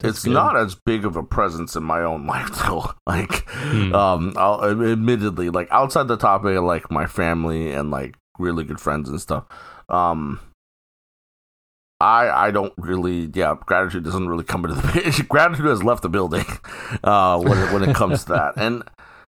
That's 0.00 0.18
it's 0.18 0.24
good. 0.24 0.32
not 0.34 0.56
as 0.56 0.74
big 0.86 1.04
of 1.04 1.16
a 1.16 1.22
presence 1.22 1.76
in 1.76 1.82
my 1.82 2.00
own 2.02 2.26
life 2.34 2.50
though. 2.64 2.92
Like 3.06 3.48
Hmm. 3.50 3.94
um 3.94 4.32
I'll 4.36 4.64
admittedly 4.64 5.50
like 5.50 5.68
outside 5.70 6.08
the 6.08 6.16
topic 6.16 6.56
of 6.56 6.64
like 6.64 6.90
my 6.90 7.06
family 7.06 7.72
and 7.72 7.90
like 7.90 8.16
really 8.38 8.64
good 8.64 8.80
friends 8.80 9.08
and 9.08 9.20
stuff. 9.20 9.44
Um 9.88 10.40
I 12.02 12.48
I 12.48 12.50
don't 12.50 12.72
really 12.78 13.30
yeah 13.34 13.54
gratitude 13.64 14.04
doesn't 14.04 14.28
really 14.28 14.44
come 14.44 14.64
into 14.64 14.80
the 14.80 14.88
page. 14.92 15.28
gratitude 15.28 15.66
has 15.66 15.82
left 15.82 16.02
the 16.02 16.08
building 16.08 16.44
uh 17.04 17.38
when 17.40 17.56
it, 17.58 17.72
when 17.72 17.82
it 17.88 17.94
comes 17.94 18.24
to 18.24 18.32
that 18.32 18.52
and 18.56 18.82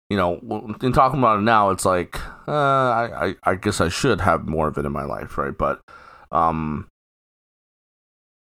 you 0.09 0.17
know 0.17 0.39
in 0.81 0.91
talking 0.93 1.19
about 1.19 1.39
it 1.39 1.43
now 1.43 1.69
it's 1.69 1.85
like 1.85 2.19
uh 2.47 2.51
I, 2.51 3.27
I 3.27 3.35
I 3.51 3.55
guess 3.55 3.79
I 3.81 3.89
should 3.89 4.21
have 4.21 4.47
more 4.47 4.67
of 4.67 4.77
it 4.77 4.85
in 4.85 4.91
my 4.91 5.03
life 5.05 5.37
right 5.37 5.57
but 5.57 5.81
um 6.31 6.87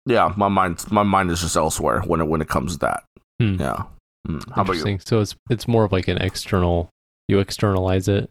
yeah 0.06 0.32
my 0.36 0.48
mind 0.48 0.84
my 0.90 1.02
mind 1.02 1.30
is 1.30 1.40
just 1.42 1.56
elsewhere 1.56 2.00
when 2.00 2.20
it 2.20 2.24
when 2.28 2.40
it 2.42 2.48
comes 2.48 2.72
to 2.74 2.78
that 2.80 3.04
Hmm. 3.40 3.56
yeah 3.60 3.84
Mm. 4.28 4.40
how 4.54 4.62
about 4.62 4.74
you 4.76 4.82
Interesting. 4.86 5.00
So 5.00 5.20
it's 5.20 5.34
it's 5.50 5.66
more 5.66 5.82
of 5.84 5.90
like 5.90 6.06
an 6.06 6.18
external. 6.18 6.90
You 7.26 7.40
externalize 7.40 8.06
it, 8.06 8.30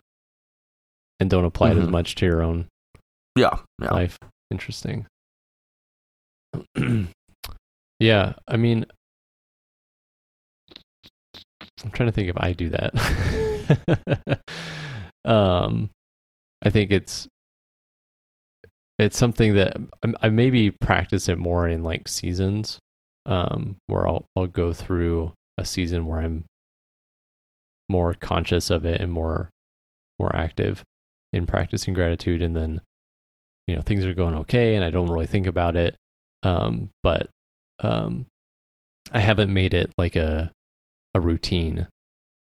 and 1.19 1.29
don't 1.29 1.43
apply 1.43 1.71
it 1.71 1.77
as 1.77 1.87
Mhm. 1.87 1.91
much 1.91 2.15
to 2.15 2.25
your 2.25 2.41
own 2.41 2.67
yeah 3.35 3.57
yeah 3.81 3.91
life. 3.93 4.17
Interesting. 4.49 5.05
yeah, 7.99 8.33
I 8.47 8.57
mean, 8.57 8.85
I'm 11.83 11.91
trying 11.91 12.09
to 12.09 12.13
think 12.13 12.29
if 12.29 12.37
I 12.37 12.53
do 12.53 12.69
that. 12.69 14.41
um, 15.25 15.89
I 16.63 16.69
think 16.69 16.91
it's 16.91 17.27
it's 18.99 19.17
something 19.17 19.55
that 19.55 19.77
I, 20.05 20.13
I 20.21 20.29
maybe 20.29 20.71
practice 20.71 21.27
it 21.27 21.37
more 21.37 21.67
in 21.67 21.83
like 21.83 22.07
seasons, 22.07 22.79
um, 23.25 23.77
where 23.87 24.07
I'll 24.07 24.25
I'll 24.35 24.47
go 24.47 24.73
through 24.73 25.33
a 25.57 25.65
season 25.65 26.05
where 26.05 26.19
I'm 26.19 26.45
more 27.89 28.13
conscious 28.13 28.69
of 28.69 28.85
it 28.85 29.01
and 29.01 29.11
more 29.11 29.49
more 30.19 30.35
active 30.35 30.83
in 31.33 31.45
practicing 31.45 31.93
gratitude, 31.93 32.41
and 32.41 32.55
then 32.55 32.81
you 33.67 33.75
know 33.75 33.81
things 33.81 34.05
are 34.05 34.13
going 34.13 34.35
okay 34.35 34.75
and 34.75 34.83
I 34.83 34.89
don't 34.89 35.09
really 35.09 35.27
think 35.27 35.47
about 35.47 35.75
it. 35.75 35.95
Um, 36.43 36.89
but 37.03 37.29
um, 37.79 38.25
I 39.11 39.19
haven't 39.19 39.53
made 39.53 39.73
it 39.73 39.91
like 39.97 40.15
a 40.15 40.51
a 41.13 41.19
routine, 41.19 41.87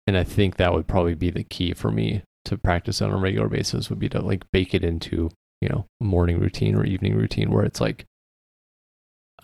and 0.08 0.18
I 0.18 0.24
think 0.24 0.56
that 0.56 0.74
would 0.74 0.88
probably 0.88 1.16
be 1.16 1.30
the 1.30 1.44
key 1.44 1.74
for 1.74 1.92
me 1.92 2.24
to 2.46 2.58
practice 2.58 3.02
on 3.02 3.12
a 3.12 3.18
regular 3.18 3.50
basis. 3.50 3.90
Would 3.90 4.00
be 4.00 4.10
to 4.10 4.22
like 4.22 4.50
bake 4.52 4.74
it 4.74 4.84
into 4.84 5.30
you 5.62 5.70
know 5.70 5.86
a 6.02 6.04
morning 6.04 6.40
routine 6.40 6.76
or 6.76 6.86
evening 6.86 7.16
routine 7.16 7.52
where 7.52 7.66
it's 7.66 7.82
like 7.82 8.06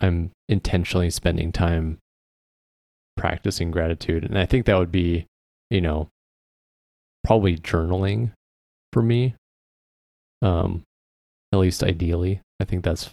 I'm 0.00 0.30
intentionally 0.48 1.10
spending 1.10 1.52
time 1.52 1.98
practicing 3.16 3.70
gratitude, 3.70 4.24
and 4.24 4.38
I 4.38 4.46
think 4.46 4.66
that 4.66 4.78
would 4.78 4.92
be 4.92 5.26
you 5.70 5.80
know 5.80 6.08
probably 7.24 7.56
journaling 7.56 8.32
for 8.92 9.02
me. 9.02 9.34
Um, 10.40 10.82
at 11.52 11.58
least 11.58 11.84
ideally. 11.84 12.40
I 12.58 12.64
think 12.64 12.82
that's 12.82 13.10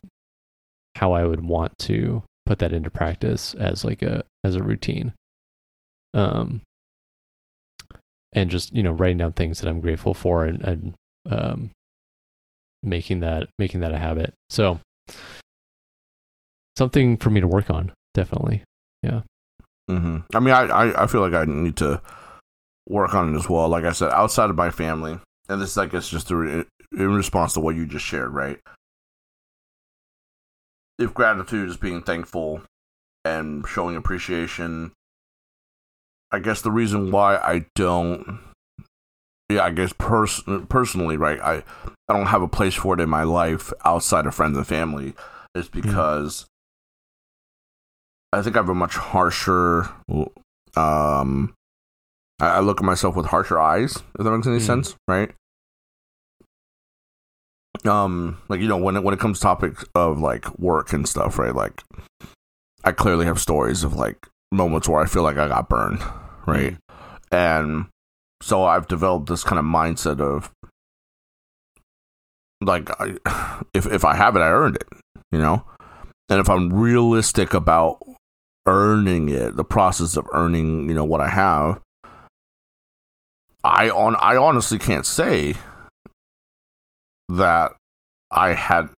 how 0.99 1.13
I 1.13 1.23
would 1.25 1.45
want 1.45 1.77
to 1.79 2.23
put 2.45 2.59
that 2.59 2.73
into 2.73 2.89
practice 2.89 3.53
as 3.53 3.85
like 3.85 4.01
a 4.01 4.23
as 4.43 4.55
a 4.55 4.63
routine. 4.63 5.13
Um 6.13 6.61
and 8.33 8.49
just, 8.49 8.75
you 8.75 8.83
know, 8.83 8.91
writing 8.91 9.17
down 9.17 9.33
things 9.33 9.59
that 9.59 9.69
I'm 9.69 9.81
grateful 9.81 10.13
for 10.13 10.45
and, 10.45 10.61
and 10.63 10.93
um 11.29 11.71
making 12.83 13.21
that 13.21 13.49
making 13.57 13.79
that 13.79 13.93
a 13.93 13.97
habit. 13.97 14.33
So 14.49 14.79
something 16.77 17.17
for 17.17 17.29
me 17.29 17.41
to 17.41 17.47
work 17.47 17.69
on, 17.69 17.91
definitely. 18.13 18.63
Yeah. 19.03 19.21
Mm-hmm. 19.89 20.17
I 20.35 20.39
mean, 20.39 20.53
I, 20.53 20.63
I, 20.63 21.03
I 21.03 21.07
feel 21.07 21.21
like 21.21 21.33
I 21.33 21.45
need 21.45 21.77
to 21.77 22.01
work 22.87 23.13
on 23.13 23.33
it 23.33 23.37
as 23.37 23.49
well. 23.49 23.67
Like 23.69 23.85
I 23.85 23.91
said, 23.91 24.11
outside 24.11 24.49
of 24.49 24.55
my 24.55 24.69
family, 24.69 25.17
and 25.47 25.61
this, 25.61 25.77
I 25.77 25.87
guess, 25.87 26.09
just 26.09 26.29
re- 26.29 26.65
in 26.91 27.15
response 27.15 27.53
to 27.53 27.59
what 27.59 27.75
you 27.75 27.85
just 27.85 28.05
shared, 28.05 28.33
right? 28.33 28.59
If 30.99 31.13
gratitude 31.13 31.69
is 31.69 31.77
being 31.77 32.03
thankful 32.03 32.61
and 33.25 33.65
showing 33.67 33.95
appreciation, 33.95 34.91
I 36.31 36.39
guess 36.39 36.61
the 36.61 36.71
reason 36.71 37.09
why 37.09 37.37
I 37.37 37.65
don't, 37.73 38.39
yeah, 39.49 39.63
I 39.63 39.71
guess 39.71 39.93
pers- 39.97 40.43
personally, 40.67 41.17
right, 41.17 41.39
I, 41.39 41.63
I 42.07 42.13
don't 42.13 42.27
have 42.27 42.41
a 42.41 42.47
place 42.47 42.75
for 42.75 42.93
it 42.93 42.99
in 42.99 43.09
my 43.09 43.23
life 43.23 43.71
outside 43.85 44.25
of 44.27 44.35
friends 44.35 44.57
and 44.57 44.67
family 44.67 45.13
is 45.55 45.69
because 45.69 46.45
I 48.31 48.41
think 48.41 48.55
I 48.55 48.59
have 48.59 48.69
a 48.69 48.75
much 48.75 48.95
harsher 48.95 49.89
um 50.75 51.53
I, 52.39 52.47
I 52.47 52.59
look 52.59 52.79
at 52.79 52.85
myself 52.85 53.15
with 53.15 53.27
harsher 53.27 53.59
eyes, 53.59 53.95
if 54.17 54.23
that 54.23 54.31
makes 54.31 54.45
any 54.47 54.59
Hmm. 54.59 54.65
sense, 54.65 54.95
right? 55.07 55.31
Um, 57.85 58.37
like 58.49 58.59
you 58.59 58.67
know, 58.67 58.77
when 58.77 58.97
it 58.97 59.03
when 59.03 59.13
it 59.13 59.19
comes 59.19 59.39
to 59.39 59.43
topics 59.43 59.85
of 59.95 60.19
like 60.19 60.57
work 60.59 60.93
and 60.93 61.07
stuff, 61.07 61.39
right? 61.39 61.55
Like 61.55 61.83
I 62.83 62.91
clearly 62.91 63.25
have 63.25 63.39
stories 63.39 63.83
of 63.83 63.93
like 63.93 64.27
moments 64.51 64.87
where 64.87 65.01
I 65.01 65.05
feel 65.05 65.23
like 65.23 65.37
I 65.37 65.47
got 65.47 65.69
burned, 65.69 66.01
right? 66.45 66.77
And 67.31 67.85
so 68.41 68.63
I've 68.63 68.87
developed 68.87 69.27
this 69.27 69.43
kind 69.43 69.59
of 69.59 69.65
mindset 69.65 70.19
of 70.19 70.51
like 72.61 72.89
I, 72.99 73.61
if 73.73 73.85
if 73.85 74.05
I 74.05 74.15
have 74.15 74.35
it, 74.35 74.39
I 74.39 74.49
earned 74.49 74.75
it, 74.75 74.87
you 75.31 75.39
know. 75.39 75.65
And 76.29 76.39
if 76.39 76.49
I'm 76.49 76.71
realistic 76.71 77.53
about 77.53 77.99
earning 78.67 79.29
it, 79.29 79.55
the 79.55 79.63
process 79.63 80.15
of 80.15 80.27
earning, 80.31 80.87
you 80.87 80.93
know, 80.93 81.03
what 81.03 81.21
I 81.21 81.29
have, 81.29 81.81
I 83.63 83.89
on 83.89 84.15
I 84.15 84.35
honestly 84.35 84.79
can't 84.79 85.05
say 85.05 85.55
that 87.29 87.73
I 88.31 88.53
had 88.53 88.89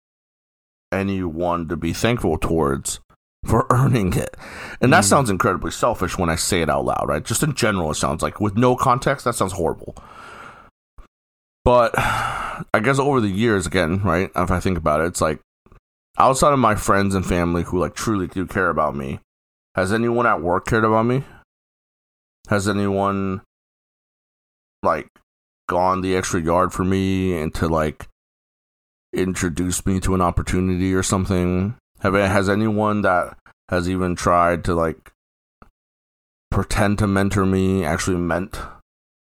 anyone 0.91 1.67
to 1.69 1.75
be 1.77 1.93
thankful 1.93 2.37
towards 2.37 2.99
for 3.45 3.65
earning 3.71 4.13
it. 4.13 4.35
And 4.81 4.91
that 4.93 5.03
Mm. 5.03 5.07
sounds 5.09 5.29
incredibly 5.29 5.71
selfish 5.71 6.17
when 6.17 6.29
I 6.29 6.35
say 6.35 6.61
it 6.61 6.69
out 6.69 6.85
loud, 6.85 7.05
right? 7.07 7.23
Just 7.23 7.43
in 7.43 7.53
general, 7.53 7.91
it 7.91 7.95
sounds 7.95 8.21
like 8.21 8.39
with 8.41 8.55
no 8.55 8.75
context, 8.75 9.25
that 9.25 9.35
sounds 9.35 9.53
horrible. 9.53 9.95
But 11.63 11.93
I 11.97 12.79
guess 12.83 12.99
over 12.99 13.21
the 13.21 13.27
years, 13.29 13.65
again, 13.67 14.01
right? 14.03 14.29
If 14.35 14.51
I 14.51 14.59
think 14.59 14.77
about 14.77 15.01
it, 15.01 15.05
it's 15.07 15.21
like 15.21 15.39
outside 16.17 16.53
of 16.53 16.59
my 16.59 16.75
friends 16.75 17.15
and 17.15 17.25
family 17.25 17.63
who 17.63 17.79
like 17.79 17.95
truly 17.95 18.27
do 18.27 18.45
care 18.45 18.69
about 18.69 18.95
me, 18.95 19.19
has 19.75 19.93
anyone 19.93 20.25
at 20.27 20.41
work 20.41 20.65
cared 20.65 20.83
about 20.83 21.05
me? 21.05 21.23
Has 22.49 22.67
anyone 22.67 23.41
like 24.83 25.07
gone 25.69 26.01
the 26.01 26.15
extra 26.15 26.41
yard 26.41 26.73
for 26.73 26.83
me 26.83 27.37
and 27.39 27.53
to 27.55 27.67
like 27.67 28.07
introduce 29.13 29.85
me 29.85 29.99
to 30.01 30.15
an 30.15 30.21
opportunity 30.21 30.93
or 30.93 31.03
something? 31.03 31.75
Have 31.99 32.13
has 32.13 32.49
anyone 32.49 33.01
that 33.03 33.37
has 33.69 33.89
even 33.89 34.15
tried 34.15 34.63
to 34.65 34.75
like 34.75 35.11
pretend 36.49 36.99
to 36.99 37.07
mentor 37.07 37.45
me 37.45 37.85
actually 37.85 38.17
meant 38.17 38.59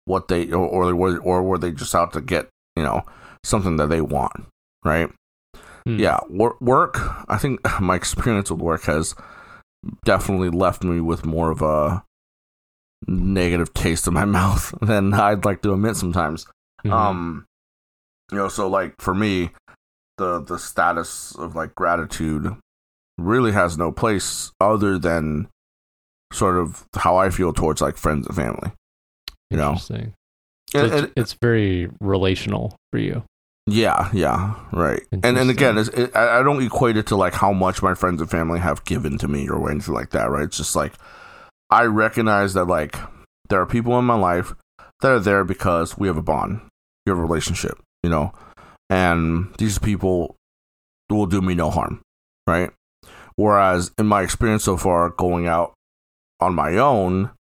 what 0.06 0.28
they 0.28 0.52
or 0.52 0.66
or, 0.68 0.86
they 0.88 0.94
were, 0.94 1.18
or 1.20 1.44
were 1.44 1.58
they 1.58 1.72
just 1.72 1.94
out 1.94 2.14
to 2.14 2.22
get 2.22 2.48
you 2.76 2.84
know 2.84 3.04
something 3.44 3.78
that 3.78 3.90
they 3.90 4.02
want, 4.02 4.46
right? 4.84 5.10
Hmm. 5.86 6.00
Yeah, 6.00 6.20
wor- 6.30 6.58
work. 6.60 6.98
I 7.30 7.38
think 7.38 7.60
my 7.82 7.96
experience 7.96 8.50
with 8.52 8.60
work 8.62 8.84
has 8.84 9.16
definitely 10.04 10.50
left 10.50 10.84
me 10.84 11.00
with 11.00 11.26
more 11.26 11.52
of 11.52 11.62
a 11.62 12.04
negative 13.08 13.74
taste 13.74 14.08
in 14.08 14.14
my 14.14 14.26
mouth 14.40 14.74
than 14.82 15.14
I'd 15.14 15.46
like 15.46 15.62
to 15.62 15.74
admit 15.74 15.96
sometimes. 15.96 16.46
Mhm. 16.86 16.92
Um, 16.92 17.46
you 18.32 18.38
know, 18.38 18.48
so 18.48 18.68
like 18.68 18.96
for 19.00 19.14
me, 19.14 19.52
the 20.20 20.40
the 20.42 20.60
status 20.60 21.34
of 21.36 21.56
like 21.56 21.74
gratitude 21.74 22.56
really 23.18 23.52
has 23.52 23.78
no 23.78 23.92
place 23.92 24.52
other 24.62 25.00
than 25.00 25.48
sort 26.32 26.58
of 26.58 26.86
how 26.96 27.18
I 27.18 27.32
feel 27.32 27.52
towards 27.54 27.82
like 27.82 27.98
friends 27.98 28.28
and 28.28 28.36
family. 28.36 28.72
you 29.50 29.58
know. 29.58 29.72
Interesting. 29.72 30.14
So 30.70 30.80
And- 30.80 30.94
it's, 30.94 31.02
and- 31.02 31.12
it's 31.16 31.34
very 31.42 31.90
relational 32.00 32.76
for 32.92 33.00
you. 33.00 33.24
Yeah, 33.66 34.10
yeah, 34.14 34.56
right. 34.74 35.02
And 35.12 35.38
and 35.38 35.50
again, 35.52 35.78
it's, 35.78 35.90
it, 35.90 36.16
I 36.16 36.40
I 36.40 36.44
don't 36.44 36.64
equate 36.64 36.98
it 36.98 37.06
to 37.08 37.16
like 37.16 37.36
how 37.36 37.52
much 37.54 37.84
my 37.84 37.94
friends 37.94 38.20
and 38.22 38.30
family 38.30 38.60
have 38.60 38.84
given 38.84 39.18
to 39.20 39.28
me 39.28 39.48
or 39.50 39.70
anything 39.70 39.94
like 39.94 40.10
that, 40.12 40.30
right? 40.32 40.44
It's 40.46 40.58
just 40.58 40.76
like 40.76 40.94
I 41.70 41.84
recognize 41.84 42.54
that 42.56 42.66
like 42.66 42.96
there 43.50 43.62
are 43.62 43.68
people 43.68 43.98
in 44.00 44.06
my 44.06 44.16
life 44.16 44.54
that 45.02 45.12
are 45.12 45.20
there 45.20 45.44
because 45.44 45.98
we 46.00 46.08
have 46.08 46.18
a 46.18 46.24
bond, 46.24 46.62
we 47.06 47.12
have 47.12 47.20
a 47.20 47.22
relationship, 47.22 47.78
you 48.02 48.10
know, 48.10 48.32
and 48.90 49.54
these 49.58 49.78
people 49.78 50.36
will 51.10 51.26
do 51.26 51.42
me 51.42 51.56
no 51.56 51.70
harm, 51.70 52.02
right? 52.48 52.72
Whereas 53.36 53.92
in 53.98 54.08
my 54.08 54.22
experience 54.22 54.64
so 54.64 54.78
far, 54.78 55.10
going 55.10 55.48
out 55.48 55.74
on 56.40 56.56
my 56.56 56.78
own, 56.78 57.32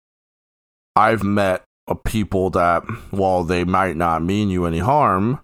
I've 0.94 1.22
met 1.22 1.64
a 1.86 1.94
people 1.94 2.50
that, 2.50 2.82
while 3.10 3.44
they 3.44 3.64
might 3.64 3.96
not 3.96 4.22
mean 4.22 4.50
you 4.50 4.66
any 4.66 4.78
harm, 4.78 5.40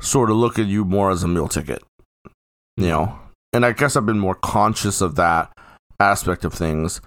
sort 0.00 0.30
of 0.30 0.36
look 0.36 0.58
at 0.58 0.66
you 0.66 0.84
more 0.84 1.10
as 1.10 1.22
a 1.22 1.28
meal 1.28 1.48
ticket, 1.48 1.82
you 2.76 2.88
know. 2.88 3.18
And 3.52 3.64
I 3.64 3.72
guess 3.72 3.96
I've 3.96 4.06
been 4.06 4.18
more 4.18 4.34
conscious 4.34 5.00
of 5.00 5.16
that 5.16 5.52
aspect 6.00 6.44
of 6.44 6.54
things 6.54 7.00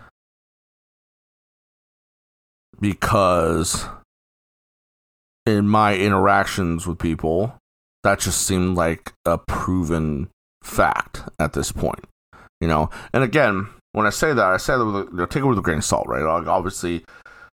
because 2.79 3.85
in 5.45 5.67
my 5.67 5.95
interactions 5.95 6.85
with 6.85 6.99
people, 6.99 7.55
that 8.03 8.19
just 8.19 8.45
seemed 8.45 8.75
like 8.75 9.13
a 9.25 9.37
proven 9.37 10.29
fact 10.63 11.21
at 11.39 11.53
this 11.53 11.71
point, 11.71 12.05
you 12.59 12.67
know. 12.67 12.89
And 13.13 13.23
again, 13.23 13.67
when 13.93 14.05
I 14.05 14.09
say 14.09 14.33
that, 14.33 14.45
I 14.45 14.57
say 14.57 14.77
that 14.77 14.85
with 14.85 14.95
a, 14.95 15.11
you 15.11 15.17
know, 15.17 15.25
take 15.25 15.43
it 15.43 15.47
with 15.47 15.57
a 15.57 15.61
grain 15.61 15.79
of 15.79 15.83
salt, 15.83 16.07
right? 16.07 16.23
Like 16.23 16.47
obviously, 16.47 17.03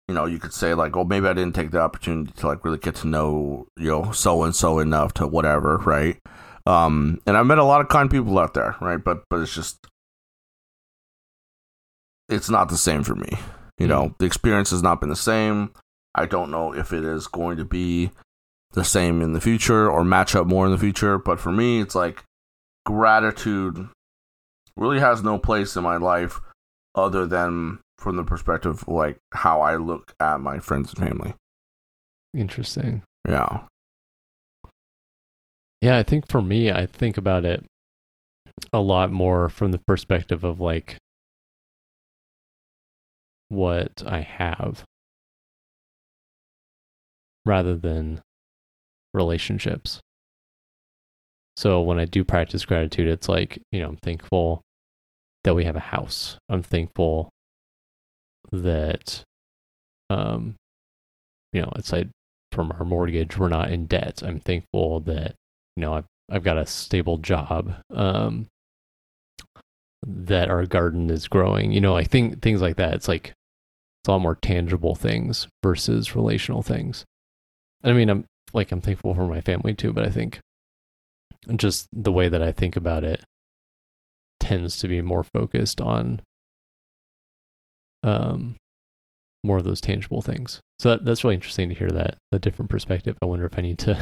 you 0.09 0.15
know, 0.15 0.27
you 0.27 0.39
could 0.39 0.53
say 0.53 0.75
like, 0.75 0.97
oh, 0.97 1.05
maybe 1.05 1.27
I 1.27 1.33
didn't 1.33 1.55
take 1.55 1.71
the 1.71 1.81
opportunity 1.81 2.33
to 2.37 2.47
like 2.47 2.65
really 2.65 2.79
get 2.79 2.97
to 2.97 3.07
know, 3.07 3.67
you 3.77 3.89
know, 3.89 4.13
so 4.13 4.43
and 4.43 4.55
so 4.55 4.79
enough 4.79 5.15
to 5.15 5.27
whatever, 5.27 5.79
right? 5.79 6.19
Um, 6.67 7.21
and 7.27 7.37
I've 7.37 7.47
met 7.47 7.59
a 7.59 7.65
lot 7.65 7.81
of 7.81 7.89
kind 7.89 8.11
people 8.11 8.39
out 8.39 8.55
there, 8.55 8.77
right? 8.81 9.03
But 9.03 9.25
but 9.31 9.41
it's 9.41 9.55
just, 9.55 9.87
it's 12.29 12.51
not 12.51 12.69
the 12.69 12.77
same 12.77 13.03
for 13.03 13.15
me. 13.15 13.39
You 13.79 13.87
know, 13.87 14.15
the 14.19 14.25
experience 14.25 14.71
has 14.71 14.83
not 14.83 15.01
been 15.01 15.11
the 15.11 15.17
same. 15.17 15.73
I 16.15 16.27
don't 16.27 16.51
know 16.51 16.73
if 16.73 16.93
it 16.93 17.05
is 17.05 17.27
going 17.27 17.57
to 17.59 17.65
be 17.65 18.11
the 18.75 18.85
same 18.85 19.23
in 19.23 19.33
the 19.33 19.41
future 19.41 19.91
or 19.91 20.05
match 20.05 20.35
up 20.35 20.47
more 20.47 20.67
in 20.67 20.73
the 20.73 20.79
future. 20.79 21.19
But 21.19 21.41
for 21.41 21.51
me, 21.51 21.81
it's 21.81 21.95
like 21.95 22.25
gratitude 22.85 23.89
really 24.77 25.01
has 25.01 25.23
no 25.23 25.39
place 25.39 25.77
in 25.77 25.83
my 25.83 25.97
life 25.97 26.41
other 26.95 27.27
than 27.27 27.79
from 27.99 28.17
the 28.17 28.25
perspective 28.25 28.83
of 28.83 28.89
like 28.89 29.19
how 29.33 29.61
I 29.61 29.77
look 29.77 30.13
at 30.21 30.41
my 30.41 30.59
friends 30.59 30.93
and 30.93 31.09
family. 31.09 31.35
Interesting. 32.35 33.03
Yeah. 33.29 33.63
Yeah, 35.81 35.99
I 35.99 36.03
think 36.03 36.29
for 36.29 36.43
me, 36.43 36.71
I 36.71 36.87
think 36.87 37.17
about 37.17 37.45
it 37.45 37.65
a 38.73 38.81
lot 38.81 39.11
more 39.11 39.49
from 39.49 39.73
the 39.73 39.81
perspective 39.87 40.45
of 40.45 40.61
like 40.61 40.97
what 43.49 44.03
I 44.05 44.21
have 44.21 44.85
rather 47.47 47.77
than 47.77 48.21
relationships. 49.15 50.01
So 51.57 51.81
when 51.81 51.99
I 51.99 52.05
do 52.05 52.25
practice 52.25 52.65
gratitude, 52.65 53.09
it's 53.09 53.29
like, 53.29 53.59
you 53.71 53.81
know, 53.81 53.89
I'm 53.89 53.97
thankful 53.97 54.61
that 55.45 55.55
we 55.55 55.65
have 55.65 55.77
a 55.77 55.81
house. 55.81 56.37
I'm 56.49 56.63
thankful 56.63 57.31
that 58.53 59.23
um 60.11 60.57
you 61.53 61.63
know, 61.63 61.73
aside 61.77 62.11
from 62.53 62.73
our 62.73 62.85
mortgage, 62.85 63.39
we're 63.39 63.49
not 63.49 63.71
in 63.71 63.87
debt. 63.87 64.23
I'm 64.23 64.41
thankful 64.41 65.01
that 65.01 65.35
you 65.77 65.81
know 65.83 65.95
I've 65.95 66.07
I've 66.31 66.45
got 66.45 66.59
a 66.59 66.67
stable 66.67 67.19
job. 67.19 67.75
Um, 67.91 68.49
that 70.07 70.51
our 70.51 70.67
garden 70.67 71.11
is 71.11 71.29
growing. 71.29 71.73
You 71.73 71.81
know, 71.81 71.97
I 71.97 72.05
think 72.05 72.43
things 72.43 72.61
like 72.61 72.77
that. 72.77 72.95
It's 72.95 73.09
like 73.09 73.33
it's 74.03 74.09
all 74.09 74.19
more 74.19 74.37
tangible 74.37 74.95
things 74.95 75.49
versus 75.63 76.15
relational 76.15 76.63
things. 76.63 77.05
I 77.83 77.93
mean, 77.93 78.11
I'm 78.11 78.25
like 78.55 78.73
I'm 78.73 78.81
thankful 78.81 79.15
for 79.15 79.27
my 79.27 79.41
family 79.41 79.75
too, 79.75 79.93
but 79.93 80.05
I 80.05 80.11
think 80.11 80.39
just 81.57 81.89
the 81.93 82.13
way 82.13 82.29
that 82.29 82.43
I 82.43 82.53
think 82.53 82.77
about 82.77 83.05
it 83.05 83.23
tends 84.41 84.79
to 84.79 84.89
be 84.89 85.03
more 85.03 85.25
focused 85.25 85.81
on 85.81 86.21
um 88.03 88.57
more 89.43 89.59
of 89.59 89.65
those 89.65 89.81
tangible 89.81 90.23
things. 90.23 90.61
So 90.79 90.91
that, 90.91 91.05
that's 91.05 91.23
really 91.23 91.35
interesting 91.35 91.69
to 91.69 91.75
hear 91.75 91.91
that 91.91 92.17
a 92.33 92.39
different 92.39 92.71
perspective. 92.71 93.17
I 93.23 93.27
wonder 93.27 93.45
if 93.45 93.59
I 93.59 93.63
need 93.63 93.79
to 93.81 93.99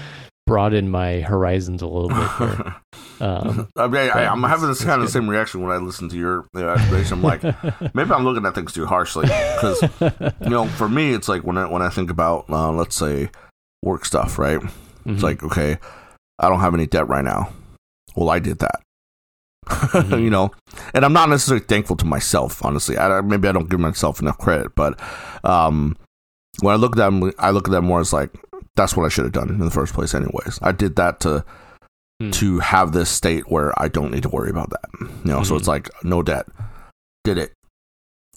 broaden 0.46 0.88
my 0.88 1.20
horizons 1.20 1.82
a 1.82 1.86
little 1.86 2.08
bit. 2.08 2.72
Um, 3.18 3.68
I 3.76 3.86
mean, 3.86 4.10
I, 4.10 4.26
I'm 4.26 4.42
having 4.42 4.68
this 4.68 4.84
kind 4.84 5.00
of 5.00 5.06
the 5.06 5.12
same 5.12 5.26
reaction 5.26 5.62
when 5.62 5.72
I 5.72 5.78
listen 5.78 6.10
to 6.10 6.16
your, 6.18 6.44
your 6.54 6.68
explanation. 6.70 7.14
I'm 7.14 7.22
like, 7.22 7.42
maybe 7.94 8.10
I'm 8.10 8.24
looking 8.24 8.44
at 8.44 8.54
things 8.54 8.74
too 8.74 8.84
harshly 8.84 9.24
because 9.24 9.82
you 10.42 10.50
know, 10.50 10.66
for 10.66 10.86
me, 10.86 11.14
it's 11.14 11.26
like 11.26 11.42
when 11.42 11.56
I 11.56 11.66
when 11.66 11.80
I 11.80 11.88
think 11.88 12.10
about 12.10 12.44
uh, 12.50 12.70
let's 12.72 12.94
say 12.94 13.30
work 13.86 14.04
stuff, 14.04 14.38
right? 14.38 14.60
Mm-hmm. 14.60 15.14
It's 15.14 15.22
like, 15.22 15.42
okay, 15.42 15.78
I 16.38 16.48
don't 16.48 16.60
have 16.60 16.74
any 16.74 16.86
debt 16.86 17.08
right 17.08 17.24
now. 17.24 17.52
Well, 18.14 18.28
I 18.30 18.38
did 18.38 18.58
that. 18.58 18.80
Mhm. 19.66 20.22
you 20.22 20.30
know, 20.30 20.52
and 20.94 21.04
I'm 21.04 21.12
not 21.12 21.28
necessarily 21.28 21.64
thankful 21.64 21.96
to 21.96 22.04
myself, 22.04 22.64
honestly. 22.64 22.96
I, 22.98 23.20
maybe 23.20 23.48
I 23.48 23.52
don't 23.52 23.68
give 23.68 23.80
myself 23.80 24.20
enough 24.20 24.38
credit, 24.38 24.74
but 24.76 25.00
um, 25.42 25.96
when 26.60 26.72
I 26.72 26.76
look 26.76 26.92
at 26.92 26.98
them, 26.98 27.32
I 27.38 27.50
look 27.50 27.66
at 27.66 27.72
them 27.72 27.84
more 27.86 28.00
as 28.00 28.12
like 28.12 28.30
that's 28.76 28.96
what 28.96 29.04
I 29.04 29.08
should 29.08 29.24
have 29.24 29.32
done 29.32 29.48
in 29.48 29.58
the 29.58 29.70
first 29.70 29.92
place, 29.94 30.14
anyways. 30.14 30.58
I 30.62 30.72
did 30.72 30.96
that 30.96 31.20
to 31.20 31.44
Hmm. 32.22 32.30
to 32.30 32.58
have 32.60 32.92
this 32.92 33.10
state 33.10 33.50
where 33.50 33.78
I 33.78 33.88
don't 33.88 34.10
need 34.10 34.22
to 34.22 34.30
worry 34.30 34.48
about 34.48 34.70
that. 34.70 34.84
You 35.00 35.32
know, 35.32 35.42
so 35.42 35.54
Mhm. 35.54 35.58
it's 35.58 35.68
like 35.68 35.90
no 36.04 36.22
debt, 36.22 36.46
did 37.24 37.36
it. 37.36 37.52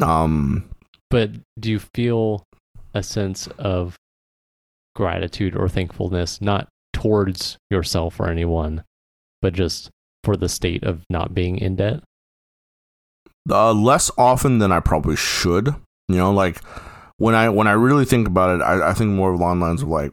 Um, 0.01 0.65
But 1.09 1.31
do 1.59 1.69
you 1.71 1.79
feel 1.95 2.43
a 2.93 3.01
sense 3.03 3.47
of 3.57 3.95
gratitude 4.99 5.55
or 5.55 5.67
thankfulness, 5.69 6.41
not 6.41 6.67
towards 6.93 7.57
yourself 7.71 8.19
or 8.19 8.29
anyone, 8.29 8.83
but 9.41 9.53
just 9.53 9.89
for 10.25 10.35
the 10.35 10.49
state 10.49 10.83
of 10.83 11.03
not 11.09 11.33
being 11.33 11.57
in 11.57 11.75
debt? 11.77 12.03
Uh, 13.49 13.71
less 13.73 14.11
often 14.17 14.59
than 14.59 14.71
I 14.71 14.81
probably 14.81 15.15
should. 15.15 15.67
You 16.09 16.17
know, 16.17 16.31
like 16.33 16.61
when 17.17 17.33
I 17.33 17.47
when 17.49 17.67
I 17.67 17.71
really 17.71 18.03
think 18.05 18.27
about 18.27 18.59
it, 18.59 18.61
I, 18.61 18.89
I 18.89 18.93
think 18.93 19.11
more 19.11 19.31
along 19.31 19.61
lines 19.61 19.81
of 19.81 19.87
like, 19.87 20.11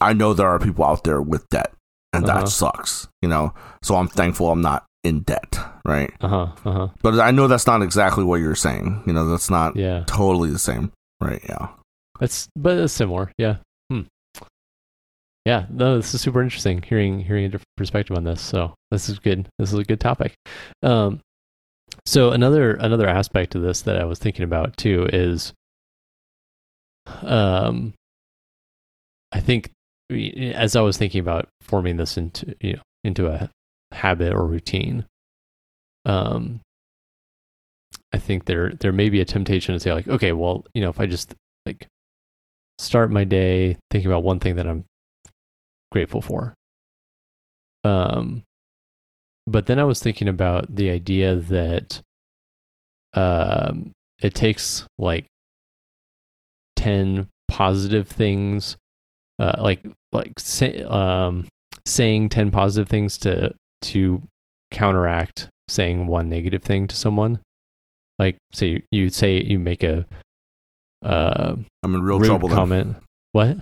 I 0.00 0.12
know 0.12 0.34
there 0.34 0.48
are 0.48 0.58
people 0.58 0.84
out 0.84 1.04
there 1.04 1.22
with 1.22 1.48
debt, 1.50 1.72
and 2.12 2.24
Uh-huh. 2.28 2.40
that 2.40 2.48
sucks. 2.48 3.08
You 3.22 3.28
know, 3.28 3.54
so 3.82 3.94
I'm 3.96 4.08
thankful 4.08 4.50
I'm 4.50 4.60
not 4.62 4.84
in 5.04 5.20
debt, 5.20 5.58
right? 5.86 6.10
Uh 6.20 6.28
huh. 6.28 6.46
Uh 6.64 6.72
huh. 6.72 6.88
But 7.02 7.20
I 7.20 7.30
know 7.30 7.46
that's 7.48 7.66
not 7.66 7.82
exactly 7.82 8.24
what 8.24 8.40
you're 8.40 8.54
saying. 8.54 9.02
You 9.06 9.12
know, 9.12 9.28
that's 9.28 9.50
not 9.50 9.76
Yeah. 9.76 10.04
totally 10.06 10.50
the 10.50 10.58
same, 10.58 10.90
right? 11.20 11.42
Yeah. 11.48 11.68
That's 12.22 12.48
but 12.54 12.78
it's 12.78 12.92
similar. 12.92 13.32
Yeah. 13.36 13.56
Hmm. 13.90 14.02
Yeah. 15.44 15.66
No, 15.70 15.96
this 15.96 16.14
is 16.14 16.20
super 16.20 16.40
interesting 16.40 16.80
hearing 16.80 17.18
hearing 17.18 17.46
a 17.46 17.48
different 17.48 17.76
perspective 17.76 18.16
on 18.16 18.22
this. 18.22 18.40
So 18.40 18.74
this 18.92 19.08
is 19.08 19.18
good. 19.18 19.48
This 19.58 19.72
is 19.72 19.78
a 19.80 19.82
good 19.82 19.98
topic. 19.98 20.32
Um, 20.84 21.18
so 22.06 22.30
another 22.30 22.74
another 22.74 23.08
aspect 23.08 23.56
of 23.56 23.62
this 23.62 23.82
that 23.82 24.00
I 24.00 24.04
was 24.04 24.20
thinking 24.20 24.44
about 24.44 24.76
too 24.76 25.08
is, 25.12 25.52
um, 27.22 27.92
I 29.32 29.40
think 29.40 29.72
as 30.54 30.76
I 30.76 30.80
was 30.80 30.96
thinking 30.96 31.20
about 31.20 31.48
forming 31.60 31.96
this 31.96 32.16
into 32.16 32.54
you 32.60 32.74
know 32.74 32.82
into 33.02 33.26
a 33.26 33.50
habit 33.90 34.32
or 34.32 34.46
routine, 34.46 35.06
um, 36.04 36.60
I 38.12 38.18
think 38.18 38.44
there 38.44 38.74
there 38.78 38.92
may 38.92 39.08
be 39.08 39.20
a 39.20 39.24
temptation 39.24 39.74
to 39.74 39.80
say 39.80 39.92
like, 39.92 40.06
okay, 40.06 40.30
well, 40.30 40.64
you 40.72 40.82
know, 40.82 40.88
if 40.88 41.00
I 41.00 41.06
just 41.06 41.34
like 41.66 41.88
start 42.82 43.10
my 43.10 43.24
day 43.24 43.76
thinking 43.90 44.10
about 44.10 44.24
one 44.24 44.40
thing 44.40 44.56
that 44.56 44.66
I'm 44.66 44.84
grateful 45.90 46.20
for. 46.20 46.54
Um, 47.84 48.42
but 49.46 49.66
then 49.66 49.78
I 49.78 49.84
was 49.84 50.00
thinking 50.00 50.28
about 50.28 50.74
the 50.74 50.90
idea 50.90 51.36
that 51.36 52.00
um, 53.14 53.92
it 54.20 54.34
takes 54.34 54.86
like 54.98 55.26
10 56.76 57.28
positive 57.48 58.08
things, 58.08 58.76
uh, 59.38 59.56
like, 59.60 59.84
like 60.12 60.38
say, 60.38 60.82
um, 60.84 61.46
saying 61.86 62.28
10 62.28 62.50
positive 62.50 62.88
things 62.88 63.18
to, 63.18 63.52
to 63.82 64.22
counteract 64.70 65.48
saying 65.68 66.06
one 66.06 66.28
negative 66.28 66.62
thing 66.62 66.86
to 66.86 66.96
someone. 66.96 67.40
Like, 68.18 68.36
say 68.52 68.66
you, 68.68 68.82
you 68.90 69.08
say 69.10 69.42
you 69.42 69.58
make 69.58 69.82
a, 69.82 70.06
uh, 71.02 71.56
I'm 71.82 71.94
in 71.94 72.02
real 72.02 72.20
trouble 72.20 72.48
then. 72.48 72.56
comment. 72.56 72.96
What? 73.32 73.56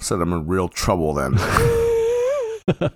Said 0.00 0.20
I'm 0.20 0.32
in 0.32 0.46
real 0.46 0.68
trouble 0.68 1.14
then. 1.14 1.38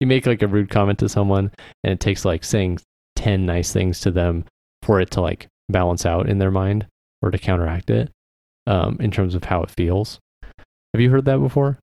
you 0.00 0.06
make 0.06 0.26
like 0.26 0.42
a 0.42 0.48
rude 0.48 0.70
comment 0.70 0.98
to 1.00 1.08
someone, 1.08 1.50
and 1.82 1.92
it 1.92 2.00
takes 2.00 2.24
like 2.24 2.44
saying 2.44 2.78
10 3.16 3.46
nice 3.46 3.72
things 3.72 4.00
to 4.00 4.10
them 4.10 4.44
for 4.82 5.00
it 5.00 5.10
to 5.12 5.20
like 5.20 5.46
balance 5.68 6.04
out 6.04 6.28
in 6.28 6.38
their 6.38 6.50
mind 6.50 6.86
or 7.22 7.30
to 7.30 7.38
counteract 7.38 7.90
it 7.90 8.10
um, 8.66 8.96
in 9.00 9.10
terms 9.10 9.34
of 9.34 9.44
how 9.44 9.62
it 9.62 9.70
feels. 9.70 10.18
Have 10.42 11.00
you 11.00 11.10
heard 11.10 11.24
that 11.24 11.38
before? 11.38 11.78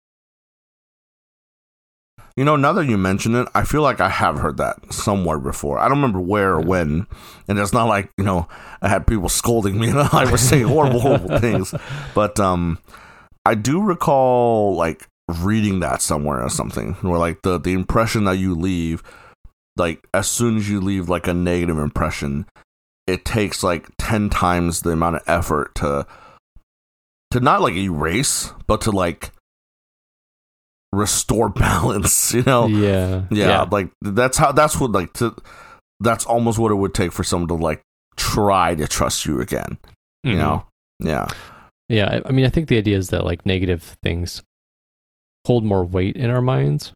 You 2.41 2.45
know, 2.45 2.55
now 2.55 2.73
that 2.73 2.87
you 2.87 2.97
mention 2.97 3.35
it, 3.35 3.47
I 3.53 3.63
feel 3.63 3.83
like 3.83 4.01
I 4.01 4.09
have 4.09 4.39
heard 4.39 4.57
that 4.57 4.91
somewhere 4.91 5.37
before. 5.37 5.77
I 5.77 5.87
don't 5.87 5.99
remember 5.99 6.19
where 6.19 6.53
or 6.53 6.59
when, 6.59 7.05
and 7.47 7.59
it's 7.59 7.71
not 7.71 7.87
like 7.87 8.09
you 8.17 8.23
know 8.23 8.47
I 8.81 8.89
had 8.89 9.05
people 9.05 9.29
scolding 9.29 9.79
me 9.79 9.89
and 9.91 9.99
I 9.99 10.25
was 10.31 10.41
saying 10.41 10.65
horrible, 10.65 11.01
horrible 11.01 11.37
things. 11.39 11.71
But 12.15 12.39
um, 12.39 12.79
I 13.45 13.53
do 13.53 13.79
recall 13.79 14.75
like 14.75 15.07
reading 15.27 15.81
that 15.81 16.01
somewhere 16.01 16.41
or 16.41 16.49
something, 16.49 16.93
where 17.01 17.19
like 17.19 17.43
the 17.43 17.59
the 17.59 17.73
impression 17.73 18.23
that 18.23 18.39
you 18.39 18.55
leave, 18.55 19.03
like 19.77 20.03
as 20.11 20.27
soon 20.27 20.57
as 20.57 20.67
you 20.67 20.81
leave 20.81 21.09
like 21.09 21.27
a 21.27 21.35
negative 21.35 21.77
impression, 21.77 22.47
it 23.05 23.23
takes 23.23 23.61
like 23.61 23.87
ten 23.99 24.31
times 24.31 24.81
the 24.81 24.93
amount 24.93 25.17
of 25.17 25.21
effort 25.27 25.75
to 25.75 26.07
to 27.29 27.39
not 27.39 27.61
like 27.61 27.75
erase, 27.75 28.51
but 28.65 28.81
to 28.81 28.89
like 28.89 29.31
restore 30.93 31.49
balance. 31.65 32.33
You 32.33 32.43
know, 32.43 32.67
yeah. 32.67 33.25
yeah, 33.31 33.63
like 33.71 33.89
that's 34.01 34.37
how 34.37 34.51
that's 34.51 34.79
what 34.79 34.91
like 34.91 35.13
to 35.13 35.35
that's 35.99 36.25
almost 36.25 36.57
what 36.59 36.71
it 36.71 36.75
would 36.75 36.93
take 36.93 37.11
for 37.11 37.23
someone 37.23 37.47
to 37.49 37.53
like 37.55 37.81
try 38.15 38.73
to 38.75 38.87
trust 38.87 39.25
you 39.25 39.39
again. 39.41 39.77
You 40.23 40.33
Mhm. 40.33 40.37
know, 40.37 40.65
yeah, 40.99 41.27
Yeah, 41.89 42.05
I- 42.23 42.29
I 42.29 42.31
mean, 42.31 42.45
I 42.45 42.49
think 42.49 42.67
the 42.67 42.77
idea 42.77 42.97
is 42.97 43.09
that 43.09 43.25
like 43.25 43.45
negative 43.45 43.95
things 44.03 44.41
hold 45.45 45.63
more 45.65 45.83
weight 45.83 46.15
in 46.15 46.29
our 46.29 46.41
minds. 46.41 46.93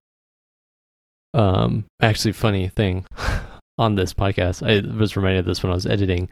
Um, 1.34 1.86
actually, 2.02 2.32
funny 2.34 2.70
thing 2.70 3.06
on 3.78 3.96
this 3.96 4.14
podcast, 4.14 4.64
I 4.66 4.80
was 4.98 5.18
reminded 5.18 5.40
of 5.40 5.46
this 5.46 5.62
when 5.64 5.72
I 5.72 5.76
was 5.76 5.86
editing. 5.86 6.30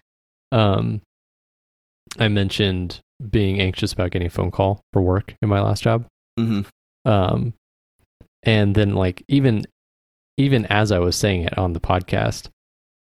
Um, 0.52 1.02
I 2.19 2.28
mentioned 2.28 2.99
being 3.30 3.60
anxious 3.60 3.91
about 3.93 4.12
getting 4.12 4.28
a 4.28 4.32
phone 4.32 4.52
call 4.52 4.82
for 4.93 5.02
work 5.02 5.36
in 5.41 5.49
my 5.49 5.60
last 5.62 5.84
job. 5.84 6.06
hmm 6.39 6.62
Um, 7.05 7.53
and 8.43 8.75
then 8.75 8.95
like 8.95 9.23
even 9.27 9.65
even 10.37 10.65
as 10.67 10.91
I 10.91 10.99
was 10.99 11.15
saying 11.15 11.43
it 11.43 11.57
on 11.57 11.73
the 11.73 11.79
podcast, 11.79 12.49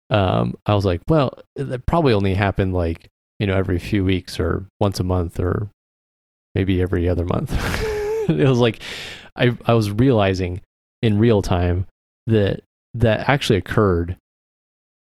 um, 0.10 0.56
I 0.66 0.76
was 0.76 0.86
like, 0.86 1.02
well, 1.08 1.38
that 1.56 1.86
probably 1.86 2.14
only 2.14 2.34
happened 2.34 2.74
like 2.74 3.10
you 3.40 3.48
know 3.48 3.56
every 3.56 3.80
few 3.80 4.04
weeks 4.04 4.40
or 4.40 4.66
once 4.80 5.00
a 5.00 5.04
month 5.04 5.40
or 5.40 5.70
maybe 6.54 6.82
every 6.82 7.10
other 7.10 7.26
month. 7.26 7.54
it 8.30 8.48
was 8.48 8.60
like 8.60 8.80
I 9.36 9.58
I 9.66 9.74
was 9.74 9.92
realizing 9.92 10.62
in 11.02 11.20
real 11.20 11.42
time 11.42 11.86
that 12.28 12.62
that 12.94 13.30
actually 13.30 13.58
occurred 13.58 14.18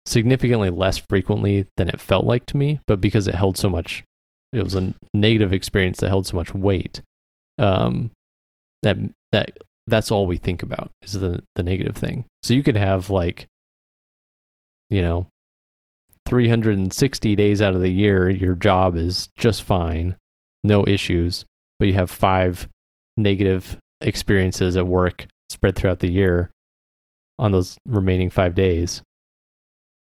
significantly 0.05 0.69
less 0.69 0.97
frequently 0.97 1.67
than 1.77 1.89
it 1.89 1.99
felt 1.99 2.25
like 2.25 2.45
to 2.47 2.57
me, 2.57 2.79
but 2.87 3.01
because 3.01 3.27
it 3.27 3.35
held 3.35 3.57
so 3.57 3.69
much, 3.69 4.03
it 4.53 4.63
was 4.63 4.73
a 4.73 4.93
negative 5.13 5.53
experience 5.53 5.99
that 5.99 6.09
held 6.09 6.25
so 6.25 6.35
much 6.35 6.53
weight. 6.53 7.01
Um, 7.59 8.11
that 8.83 8.97
that 9.31 9.57
that's 9.87 10.11
all 10.11 10.27
we 10.27 10.37
think 10.37 10.63
about 10.63 10.91
is 11.01 11.13
the 11.13 11.43
the 11.55 11.63
negative 11.63 11.95
thing. 11.95 12.25
So 12.43 12.53
you 12.53 12.63
could 12.63 12.77
have 12.77 13.09
like, 13.09 13.47
you 14.89 15.01
know, 15.01 15.27
360 16.27 17.35
days 17.35 17.61
out 17.61 17.73
of 17.73 17.81
the 17.81 17.89
year, 17.89 18.29
your 18.29 18.55
job 18.55 18.95
is 18.95 19.29
just 19.37 19.63
fine, 19.63 20.15
no 20.63 20.85
issues, 20.85 21.45
but 21.79 21.87
you 21.87 21.93
have 21.93 22.11
five 22.11 22.67
negative 23.15 23.77
experiences 24.01 24.77
at 24.77 24.87
work 24.87 25.25
spread 25.49 25.75
throughout 25.75 25.99
the 25.99 26.11
year 26.11 26.51
on 27.39 27.51
those 27.51 27.77
remaining 27.85 28.29
five 28.29 28.55
days, 28.55 29.01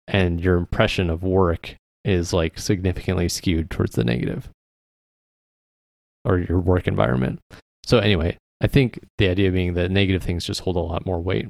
and 0.08 0.40
your 0.40 0.56
impression 0.56 1.10
of 1.10 1.22
work 1.22 1.76
is 2.04 2.32
like 2.32 2.58
significantly 2.58 3.28
skewed 3.28 3.70
towards 3.70 3.94
the 3.94 4.04
negative 4.04 4.48
or 6.24 6.38
your 6.38 6.58
work 6.58 6.88
environment. 6.88 7.40
So 7.84 7.98
anyway, 7.98 8.36
I 8.60 8.66
think 8.66 9.00
the 9.18 9.28
idea 9.28 9.50
being 9.50 9.74
that 9.74 9.90
negative 9.90 10.22
things 10.22 10.44
just 10.44 10.60
hold 10.60 10.76
a 10.76 10.80
lot 10.80 11.06
more 11.06 11.20
weight. 11.20 11.46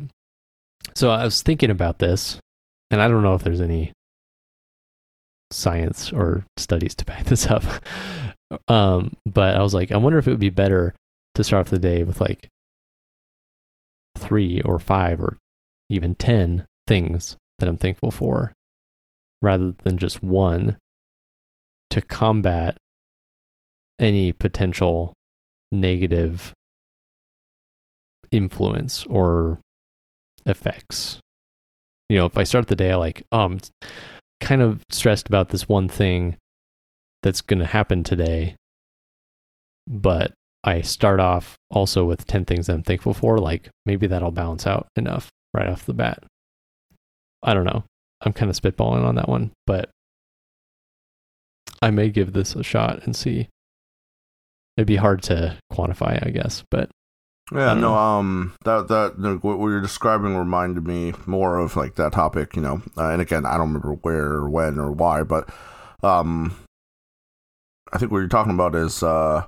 So 0.94 1.10
I 1.10 1.24
was 1.24 1.42
thinking 1.42 1.70
about 1.70 1.98
this, 1.98 2.38
and 2.90 3.00
I 3.00 3.08
don't 3.08 3.22
know 3.22 3.34
if 3.34 3.42
there's 3.42 3.60
any 3.60 3.92
science 5.52 6.12
or 6.12 6.44
studies 6.56 6.94
to 6.96 7.04
back 7.04 7.24
this 7.26 7.46
up. 7.46 7.64
Um, 8.68 9.16
but 9.24 9.56
I 9.56 9.62
was 9.62 9.74
like, 9.74 9.92
I 9.92 9.96
wonder 9.96 10.18
if 10.18 10.26
it 10.26 10.30
would 10.30 10.40
be 10.40 10.50
better 10.50 10.94
to 11.34 11.44
start 11.44 11.66
off 11.66 11.70
the 11.70 11.78
day 11.78 12.02
with 12.04 12.20
like 12.20 12.48
three 14.16 14.60
or 14.62 14.78
five 14.78 15.20
or 15.20 15.38
even 15.88 16.14
10 16.14 16.64
things 16.86 17.36
that 17.58 17.68
I'm 17.68 17.76
thankful 17.76 18.10
for 18.10 18.52
rather 19.42 19.74
than 19.82 19.98
just 19.98 20.22
one 20.22 20.76
to 21.90 22.00
combat 22.00 22.76
any 23.98 24.32
potential 24.32 25.12
negative 25.70 26.52
influence 28.36 29.06
or 29.06 29.58
effects. 30.44 31.18
You 32.08 32.18
know, 32.18 32.26
if 32.26 32.36
I 32.36 32.44
start 32.44 32.68
the 32.68 32.76
day 32.76 32.92
I 32.92 32.96
like, 32.96 33.24
oh, 33.32 33.58
kind 34.40 34.62
of 34.62 34.82
stressed 34.90 35.26
about 35.26 35.48
this 35.48 35.68
one 35.68 35.88
thing 35.88 36.36
that's 37.22 37.40
going 37.40 37.58
to 37.58 37.66
happen 37.66 38.04
today, 38.04 38.54
but 39.88 40.32
I 40.62 40.82
start 40.82 41.20
off 41.20 41.56
also 41.70 42.04
with 42.04 42.26
10 42.26 42.44
things 42.44 42.68
I'm 42.68 42.82
thankful 42.82 43.14
for, 43.14 43.38
like 43.38 43.70
maybe 43.86 44.06
that'll 44.06 44.30
balance 44.30 44.66
out 44.66 44.88
enough 44.96 45.30
right 45.54 45.68
off 45.68 45.86
the 45.86 45.94
bat. 45.94 46.22
I 47.42 47.54
don't 47.54 47.64
know. 47.64 47.84
I'm 48.20 48.32
kind 48.32 48.50
of 48.50 48.56
spitballing 48.56 49.04
on 49.04 49.16
that 49.16 49.28
one, 49.28 49.52
but 49.66 49.90
I 51.82 51.90
may 51.90 52.08
give 52.10 52.32
this 52.32 52.54
a 52.54 52.62
shot 52.62 53.04
and 53.04 53.14
see. 53.14 53.48
It'd 54.76 54.86
be 54.86 54.96
hard 54.96 55.22
to 55.24 55.56
quantify, 55.72 56.24
I 56.26 56.30
guess, 56.30 56.62
but 56.70 56.90
yeah. 57.52 57.74
don't 57.74 57.80
No, 57.80 57.94
um, 57.94 58.54
that 58.64 58.88
that 58.88 59.38
what 59.42 59.68
you're 59.68 59.80
describing 59.80 60.36
reminded 60.36 60.86
me 60.86 61.14
more 61.26 61.58
of 61.58 61.76
like 61.76 61.94
that 61.96 62.12
topic. 62.12 62.56
You 62.56 62.62
know, 62.62 62.82
uh, 62.96 63.10
and 63.10 63.22
again, 63.22 63.46
I 63.46 63.52
don't 63.52 63.68
remember 63.68 63.94
where, 63.94 64.32
or 64.32 64.48
when, 64.48 64.78
or 64.78 64.90
why, 64.90 65.22
but 65.22 65.48
um, 66.02 66.56
I 67.92 67.98
think 67.98 68.10
what 68.10 68.18
you're 68.18 68.28
talking 68.28 68.54
about 68.54 68.74
is 68.74 69.02
uh, 69.02 69.44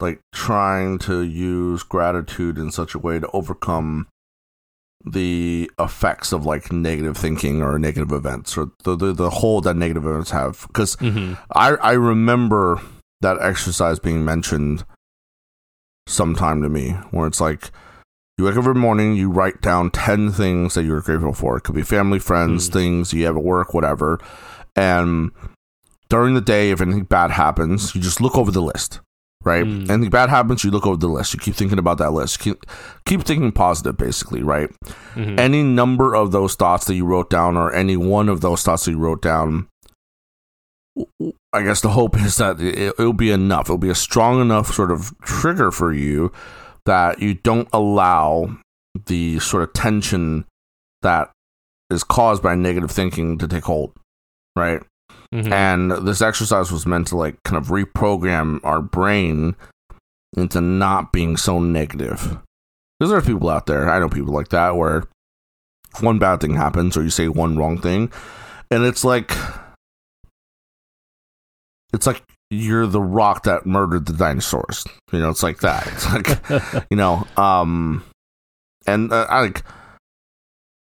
like 0.00 0.20
trying 0.32 0.98
to 1.00 1.22
use 1.22 1.82
gratitude 1.82 2.58
in 2.58 2.70
such 2.70 2.94
a 2.94 2.98
way 2.98 3.18
to 3.18 3.30
overcome 3.32 4.08
the 5.04 5.70
effects 5.78 6.32
of 6.32 6.44
like 6.44 6.72
negative 6.72 7.16
thinking 7.16 7.62
or 7.62 7.78
negative 7.78 8.10
events 8.12 8.58
or 8.58 8.72
the 8.84 8.96
the, 8.96 9.12
the 9.12 9.30
hold 9.30 9.64
that 9.64 9.76
negative 9.76 10.04
events 10.04 10.32
have 10.32 10.64
because 10.66 10.96
Mm-hmm. 10.96 11.34
I 11.52 11.76
I 11.76 11.92
remember 11.92 12.80
that 13.20 13.38
exercise 13.40 13.98
being 13.98 14.24
mentioned 14.24 14.84
sometime 16.06 16.62
to 16.62 16.68
me 16.68 16.90
where 17.10 17.26
it's 17.26 17.40
like 17.40 17.70
you 18.38 18.44
wake 18.44 18.52
up 18.54 18.58
every 18.58 18.74
morning, 18.74 19.14
you 19.16 19.30
write 19.30 19.60
down 19.62 19.90
10 19.90 20.30
things 20.30 20.74
that 20.74 20.84
you're 20.84 21.00
grateful 21.00 21.32
for. 21.32 21.56
It 21.56 21.62
could 21.62 21.74
be 21.74 21.82
family, 21.82 22.18
friends, 22.18 22.68
Mm. 22.68 22.72
things 22.72 23.12
you 23.12 23.24
have 23.26 23.36
at 23.36 23.42
work, 23.42 23.72
whatever. 23.72 24.18
And 24.74 25.30
during 26.10 26.34
the 26.34 26.40
day, 26.42 26.70
if 26.70 26.80
anything 26.80 27.04
bad 27.04 27.30
happens, 27.30 27.94
you 27.94 28.00
just 28.00 28.20
look 28.20 28.36
over 28.36 28.50
the 28.50 28.60
list, 28.60 29.00
right? 29.42 29.64
Mm. 29.64 29.88
Anything 29.90 30.10
bad 30.10 30.28
happens, 30.28 30.62
you 30.64 30.70
look 30.70 30.86
over 30.86 30.98
the 30.98 31.08
list. 31.08 31.32
You 31.32 31.40
keep 31.40 31.54
thinking 31.54 31.78
about 31.78 31.96
that 31.98 32.12
list. 32.12 32.38
Keep, 32.40 32.66
keep 33.06 33.22
thinking 33.22 33.52
positive, 33.52 33.96
basically, 33.96 34.42
right? 34.42 34.68
Mhm. 35.14 35.40
any 35.40 35.62
number 35.62 36.14
of 36.14 36.30
those 36.30 36.54
thoughts 36.56 36.84
that 36.84 36.94
you 36.94 37.06
wrote 37.06 37.30
down 37.30 37.56
or 37.56 37.72
any 37.72 37.96
one 37.96 38.28
of 38.28 38.42
those 38.42 38.62
thoughts 38.62 38.84
that 38.84 38.90
you 38.90 38.98
wrote 38.98 39.22
down 39.22 39.66
i 41.52 41.62
guess 41.62 41.80
the 41.80 41.90
hope 41.90 42.16
is 42.20 42.36
that 42.36 42.60
it, 42.60 42.94
it'll 42.98 43.12
be 43.12 43.30
enough. 43.30 43.66
It'll 43.66 43.78
be 43.78 43.90
a 43.90 43.94
strong 43.94 44.40
enough 44.40 44.72
sort 44.72 44.90
of 44.90 45.12
trigger 45.20 45.70
for 45.70 45.92
you 45.92 46.32
that 46.86 47.20
you 47.20 47.34
don't 47.34 47.68
allow 47.72 48.56
the 49.06 49.38
sort 49.40 49.62
of 49.64 49.72
tension 49.72 50.44
that 51.02 51.30
is 51.90 52.02
caused 52.02 52.42
by 52.42 52.54
negative 52.54 52.90
thinking 52.90 53.38
to 53.38 53.46
take 53.48 53.64
hold 53.64 53.92
right? 54.56 54.80
Mhm. 55.34 55.52
and 55.52 55.90
this 56.06 56.22
exercise 56.22 56.70
was 56.72 56.86
meant 56.86 57.08
to 57.08 57.16
like 57.16 57.36
kind 57.44 57.58
of 57.58 57.68
reprogram 57.68 58.60
our 58.64 58.80
brain 58.80 59.54
into 60.36 60.60
not 60.60 61.12
being 61.12 61.36
so 61.36 61.58
negative. 61.58 62.38
Because 62.98 63.10
there's 63.10 63.26
people 63.26 63.50
out 63.50 63.66
there 63.66 63.90
i 63.90 63.98
know 63.98 64.08
people 64.08 64.32
like 64.32 64.48
that 64.48 64.76
where 64.76 65.04
one 66.00 66.18
bad 66.18 66.40
thing 66.40 66.54
happens 66.54 66.96
or 66.96 67.02
you 67.02 67.10
say 67.10 67.28
one 67.28 67.56
wrong 67.58 67.78
thing 67.78 68.10
and 68.70 68.84
it's 68.84 69.04
like 69.04 69.32
it's 71.96 72.06
like 72.06 72.22
you're 72.50 72.86
the 72.86 73.00
rock 73.00 73.44
that 73.44 73.66
murdered 73.66 74.06
the 74.06 74.12
dinosaurs. 74.12 74.84
You 75.12 75.18
know 75.18 75.30
it's 75.30 75.42
like 75.42 75.60
that. 75.60 75.86
It's 75.88 76.12
like 76.12 76.86
you 76.90 76.96
know 76.96 77.26
um 77.36 78.04
and 78.86 79.12
uh, 79.12 79.26
i 79.28 79.40
like 79.40 79.64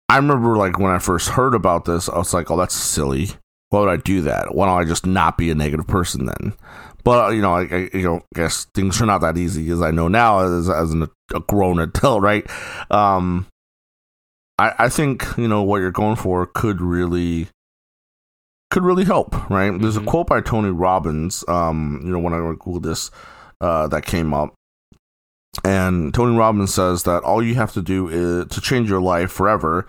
i 0.10 0.16
remember 0.16 0.58
like 0.58 0.80
when 0.80 0.92
i 0.92 0.98
first 0.98 1.30
heard 1.30 1.54
about 1.54 1.86
this 1.86 2.10
i 2.10 2.18
was 2.18 2.34
like 2.34 2.50
oh 2.50 2.58
that's 2.58 2.74
silly. 2.76 3.28
Why 3.70 3.82
would 3.82 3.90
i 3.90 3.98
do 3.98 4.22
that? 4.22 4.56
Why 4.56 4.66
don't 4.66 4.82
i 4.82 4.86
just 4.86 5.06
not 5.06 5.38
be 5.38 5.52
a 5.52 5.56
negative 5.56 5.88
person 5.88 6.26
then? 6.26 6.54
But 7.04 7.26
uh, 7.26 7.30
you 7.32 7.42
know 7.42 7.54
i, 7.54 7.64
I 7.64 7.90
you 7.94 8.04
know 8.04 8.22
guess 8.34 8.66
things 8.74 9.02
are 9.02 9.06
not 9.06 9.22
that 9.22 9.38
easy 9.38 9.70
as 9.70 9.82
i 9.82 9.92
know 9.92 10.08
now 10.08 10.40
as, 10.40 10.70
as 10.70 10.92
an, 10.92 11.08
a 11.34 11.40
grown 11.42 11.80
adult 11.80 12.22
right? 12.24 12.50
Um 12.90 13.46
I, 14.58 14.74
I 14.80 14.90
think 14.90 15.26
you 15.38 15.48
know 15.48 15.64
what 15.64 15.78
you're 15.78 15.92
going 15.92 16.16
for 16.16 16.46
could 16.46 16.82
really 16.82 17.48
could 18.72 18.84
really 18.84 19.06
help, 19.06 19.50
right? 19.50 19.70
There's 19.80 19.98
a 19.98 20.02
Mhm. 20.02 20.08
quote 20.08 20.28
by 20.28 20.42
Tony 20.42 20.72
Robbins. 20.72 21.44
Um, 21.48 22.02
you 22.04 22.12
know, 22.12 22.20
when 22.20 22.34
I 22.34 22.38
googled 22.38 22.84
this, 22.84 23.12
uh, 23.62 23.88
that 23.88 24.06
came 24.06 24.34
up, 24.34 24.54
and 25.64 26.14
Tony 26.14 26.36
Robbins 26.36 26.74
says 26.74 27.04
that 27.04 27.24
all 27.24 27.42
you 27.44 27.56
have 27.56 27.72
to 27.74 27.82
do 27.82 28.08
is 28.08 28.48
to 28.48 28.62
change 28.62 28.90
your 28.90 29.02
life 29.02 29.32
forever 29.32 29.86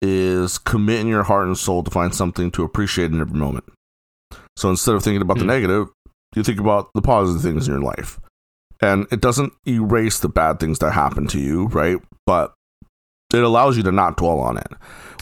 is 0.00 0.58
commit 0.58 1.00
in 1.00 1.06
your 1.06 1.22
heart 1.24 1.46
and 1.46 1.56
soul 1.56 1.82
to 1.84 1.90
find 1.90 2.14
something 2.14 2.50
to 2.52 2.64
appreciate 2.64 3.12
in 3.12 3.20
every 3.20 3.38
moment. 3.38 3.64
So 4.56 4.68
instead 4.70 4.94
of 4.94 5.02
thinking 5.02 5.22
about 5.22 5.36
the 5.38 5.44
Hmm. 5.44 5.48
negative, 5.48 5.88
you 6.34 6.42
think 6.42 6.58
about 6.58 6.88
the 6.94 7.02
positive 7.02 7.42
things 7.42 7.68
in 7.68 7.74
your 7.74 7.82
life, 7.82 8.18
and 8.80 9.06
it 9.12 9.20
doesn't 9.20 9.52
erase 9.68 10.18
the 10.18 10.28
bad 10.28 10.58
things 10.58 10.78
that 10.80 10.92
happen 10.92 11.26
to 11.28 11.38
you, 11.38 11.66
right? 11.68 11.98
But 12.26 12.54
it 13.32 13.42
allows 13.42 13.76
you 13.76 13.82
to 13.84 13.92
not 13.92 14.16
dwell 14.16 14.40
on 14.40 14.56
it, 14.56 14.72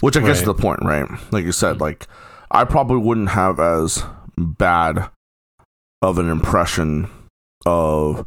which 0.01 0.17
I 0.17 0.21
guess 0.21 0.39
is 0.39 0.45
the 0.45 0.53
point, 0.53 0.79
right? 0.83 1.07
Like 1.31 1.45
you 1.45 1.51
said, 1.51 1.79
like 1.79 2.07
I 2.51 2.65
probably 2.65 2.97
wouldn't 2.97 3.29
have 3.29 3.59
as 3.59 4.03
bad 4.37 5.09
of 6.01 6.17
an 6.17 6.29
impression 6.29 7.09
of 7.65 8.25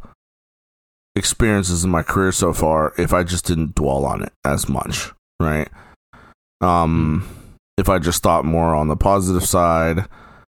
experiences 1.15 1.83
in 1.83 1.89
my 1.89 2.03
career 2.03 2.31
so 2.31 2.53
far 2.53 2.93
if 2.97 3.13
I 3.13 3.23
just 3.23 3.45
didn't 3.45 3.75
dwell 3.75 4.05
on 4.05 4.23
it 4.23 4.33
as 4.43 4.67
much, 4.67 5.11
right? 5.39 5.69
Um, 6.61 7.27
if 7.77 7.89
I 7.89 7.99
just 7.99 8.23
thought 8.23 8.45
more 8.45 8.73
on 8.73 8.87
the 8.87 8.95
positive 8.95 9.45
side 9.45 10.05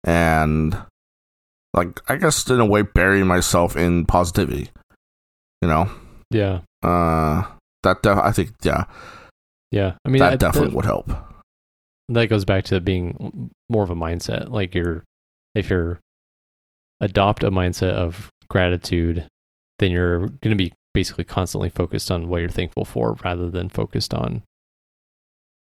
and 0.03 0.77
like 1.73 1.99
I 2.10 2.15
guess 2.15 2.47
in 2.49 2.60
a 2.60 2.65
way 2.65 2.82
bury 2.84 3.23
myself 3.23 3.75
in 3.75 4.06
positivity, 4.06 4.69
you 5.62 5.67
know, 5.67 5.89
yeah. 6.32 6.60
uh, 6.84 7.43
that 7.84 8.01
def- 8.03 8.17
I 8.17 8.32
think 8.32 8.51
yeah, 8.63 8.86
Yeah. 9.71 9.93
I 10.06 10.10
mean, 10.10 10.19
that 10.19 10.34
I- 10.34 10.36
definitely 10.38 10.69
that, 10.69 10.75
would 10.75 10.86
help. 10.86 11.12
That 12.09 12.27
goes 12.27 12.45
back 12.45 12.63
to 12.65 12.79
being 12.79 13.51
more 13.69 13.83
of 13.83 13.89
a 13.89 13.95
mindset. 13.95 14.49
Like 14.49 14.73
you're, 14.75 15.03
if 15.55 15.69
you're 15.69 15.99
adopt 17.01 17.43
a 17.43 17.51
mindset 17.51 17.91
of 17.91 18.29
gratitude, 18.49 19.27
then 19.79 19.91
you're 19.91 20.19
going 20.19 20.51
to 20.51 20.55
be 20.55 20.73
basically 20.93 21.23
constantly 21.23 21.69
focused 21.69 22.09
on 22.09 22.27
what 22.27 22.39
you're 22.39 22.49
thankful 22.49 22.85
for 22.85 23.15
rather 23.23 23.49
than 23.49 23.69
focused 23.69 24.13
on 24.13 24.41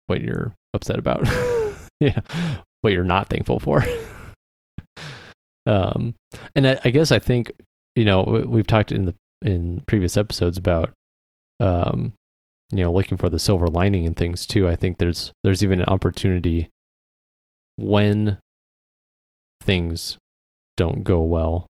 what 0.06 0.20
you're 0.20 0.54
upset 0.74 0.98
about. 0.98 1.26
yeah. 2.00 2.20
What 2.82 2.92
you're 2.92 3.02
not 3.02 3.28
thankful 3.28 3.58
for. 3.58 3.84
um, 5.66 6.14
and 6.54 6.66
I, 6.68 6.80
I 6.84 6.90
guess 6.90 7.10
I 7.10 7.18
think, 7.18 7.50
you 7.96 8.04
know, 8.04 8.22
we- 8.22 8.44
we've 8.44 8.66
talked 8.66 8.92
in 8.92 9.06
the, 9.06 9.14
in 9.42 9.82
previous 9.86 10.16
episodes 10.16 10.58
about, 10.58 10.92
um, 11.60 12.12
you 12.70 12.82
know, 12.82 12.92
looking 12.92 13.18
for 13.18 13.28
the 13.28 13.38
silver 13.38 13.68
lining 13.68 14.04
in 14.04 14.14
things 14.14 14.46
too. 14.46 14.68
I 14.68 14.76
think 14.76 14.98
there's, 14.98 15.32
there's 15.44 15.62
even 15.62 15.80
an 15.80 15.86
opportunity 15.86 16.70
when 17.76 18.38
things 19.62 20.18
don't 20.76 21.04
go 21.04 21.22
well 21.22 21.66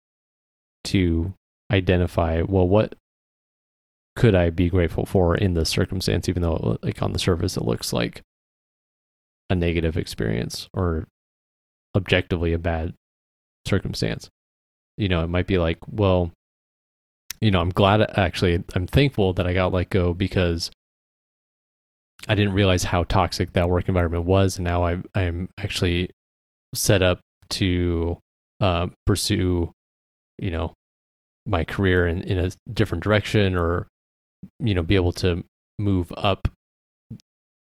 to 0.83 1.33
identify 1.71 2.41
well 2.41 2.67
what 2.67 2.93
could 4.15 4.35
i 4.35 4.49
be 4.49 4.69
grateful 4.69 5.05
for 5.05 5.35
in 5.35 5.53
this 5.53 5.69
circumstance 5.69 6.29
even 6.29 6.41
though 6.41 6.77
like 6.83 7.01
on 7.01 7.11
the 7.11 7.19
surface 7.19 7.57
it 7.57 7.65
looks 7.65 7.91
like 7.91 8.21
a 9.49 9.55
negative 9.55 9.97
experience 9.97 10.67
or 10.73 11.05
objectively 11.95 12.53
a 12.53 12.59
bad 12.59 12.93
circumstance 13.67 14.29
you 14.97 15.09
know 15.09 15.23
it 15.23 15.27
might 15.27 15.47
be 15.47 15.57
like 15.57 15.79
well 15.89 16.31
you 17.41 17.49
know 17.49 17.61
i'm 17.61 17.69
glad 17.69 18.01
actually 18.17 18.63
i'm 18.75 18.87
thankful 18.87 19.33
that 19.33 19.47
i 19.47 19.53
got 19.53 19.73
let 19.73 19.89
go 19.89 20.13
because 20.13 20.69
i 22.27 22.35
didn't 22.35 22.53
realize 22.53 22.83
how 22.83 23.03
toxic 23.03 23.53
that 23.53 23.69
work 23.69 23.87
environment 23.87 24.25
was 24.25 24.57
and 24.57 24.65
now 24.65 24.85
i 24.85 24.97
i'm 25.15 25.49
actually 25.57 26.09
set 26.73 27.01
up 27.01 27.19
to 27.49 28.17
uh, 28.61 28.87
pursue 29.05 29.71
you 30.39 30.51
know 30.51 30.73
my 31.45 31.63
career 31.63 32.07
in, 32.07 32.21
in 32.23 32.39
a 32.39 32.51
different 32.73 33.03
direction 33.03 33.55
or 33.55 33.87
you 34.59 34.73
know 34.73 34.81
be 34.81 34.95
able 34.95 35.11
to 35.11 35.43
move 35.79 36.11
up 36.17 36.47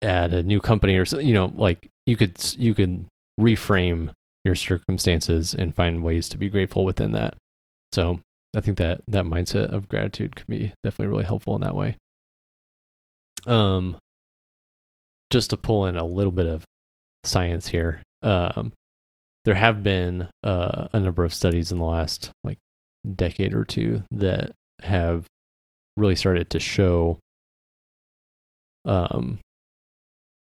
at 0.03 0.33
a 0.33 0.43
new 0.43 0.61
company 0.61 0.97
or 0.97 1.05
you 1.21 1.33
know 1.33 1.53
like 1.57 1.89
you 2.07 2.17
could 2.17 2.37
you 2.59 2.75
could 2.75 3.07
reframe 3.41 4.11
your 4.45 4.55
circumstances 4.55 5.55
and 5.55 5.75
find 5.75 6.05
ways 6.05 6.29
to 6.29 6.37
be 6.37 6.51
grateful 6.51 6.85
within 6.85 7.13
that. 7.13 7.35
So 7.93 8.21
i 8.57 8.61
think 8.61 8.79
that 8.79 9.01
that 9.09 9.25
mindset 9.25 9.73
of 9.73 9.89
gratitude 9.89 10.37
could 10.37 10.47
be 10.47 10.73
definitely 10.85 11.11
really 11.11 11.25
helpful 11.25 11.57
in 11.57 11.63
that 11.63 11.75
way. 11.75 11.97
Um 13.47 13.97
just 15.35 15.51
to 15.51 15.57
pull 15.57 15.87
in 15.87 15.97
a 15.97 16.05
little 16.05 16.33
bit 16.33 16.47
of 16.47 16.65
science 17.25 17.69
here 17.69 18.03
um 18.23 18.73
there 19.45 19.55
have 19.55 19.83
been 19.83 20.29
uh, 20.43 20.89
a 20.93 21.01
number 21.01 21.25
of 21.25 21.35
studies 21.35 21.71
in 21.71 21.79
the 21.79 21.85
last 21.85 22.31
like 22.43 22.59
decade 23.15 23.55
or 23.55 23.65
two 23.65 24.03
that 24.11 24.53
have 24.83 25.27
really 25.97 26.17
started 26.17 26.51
to 26.51 26.59
show 26.59 27.19
um, 28.87 29.39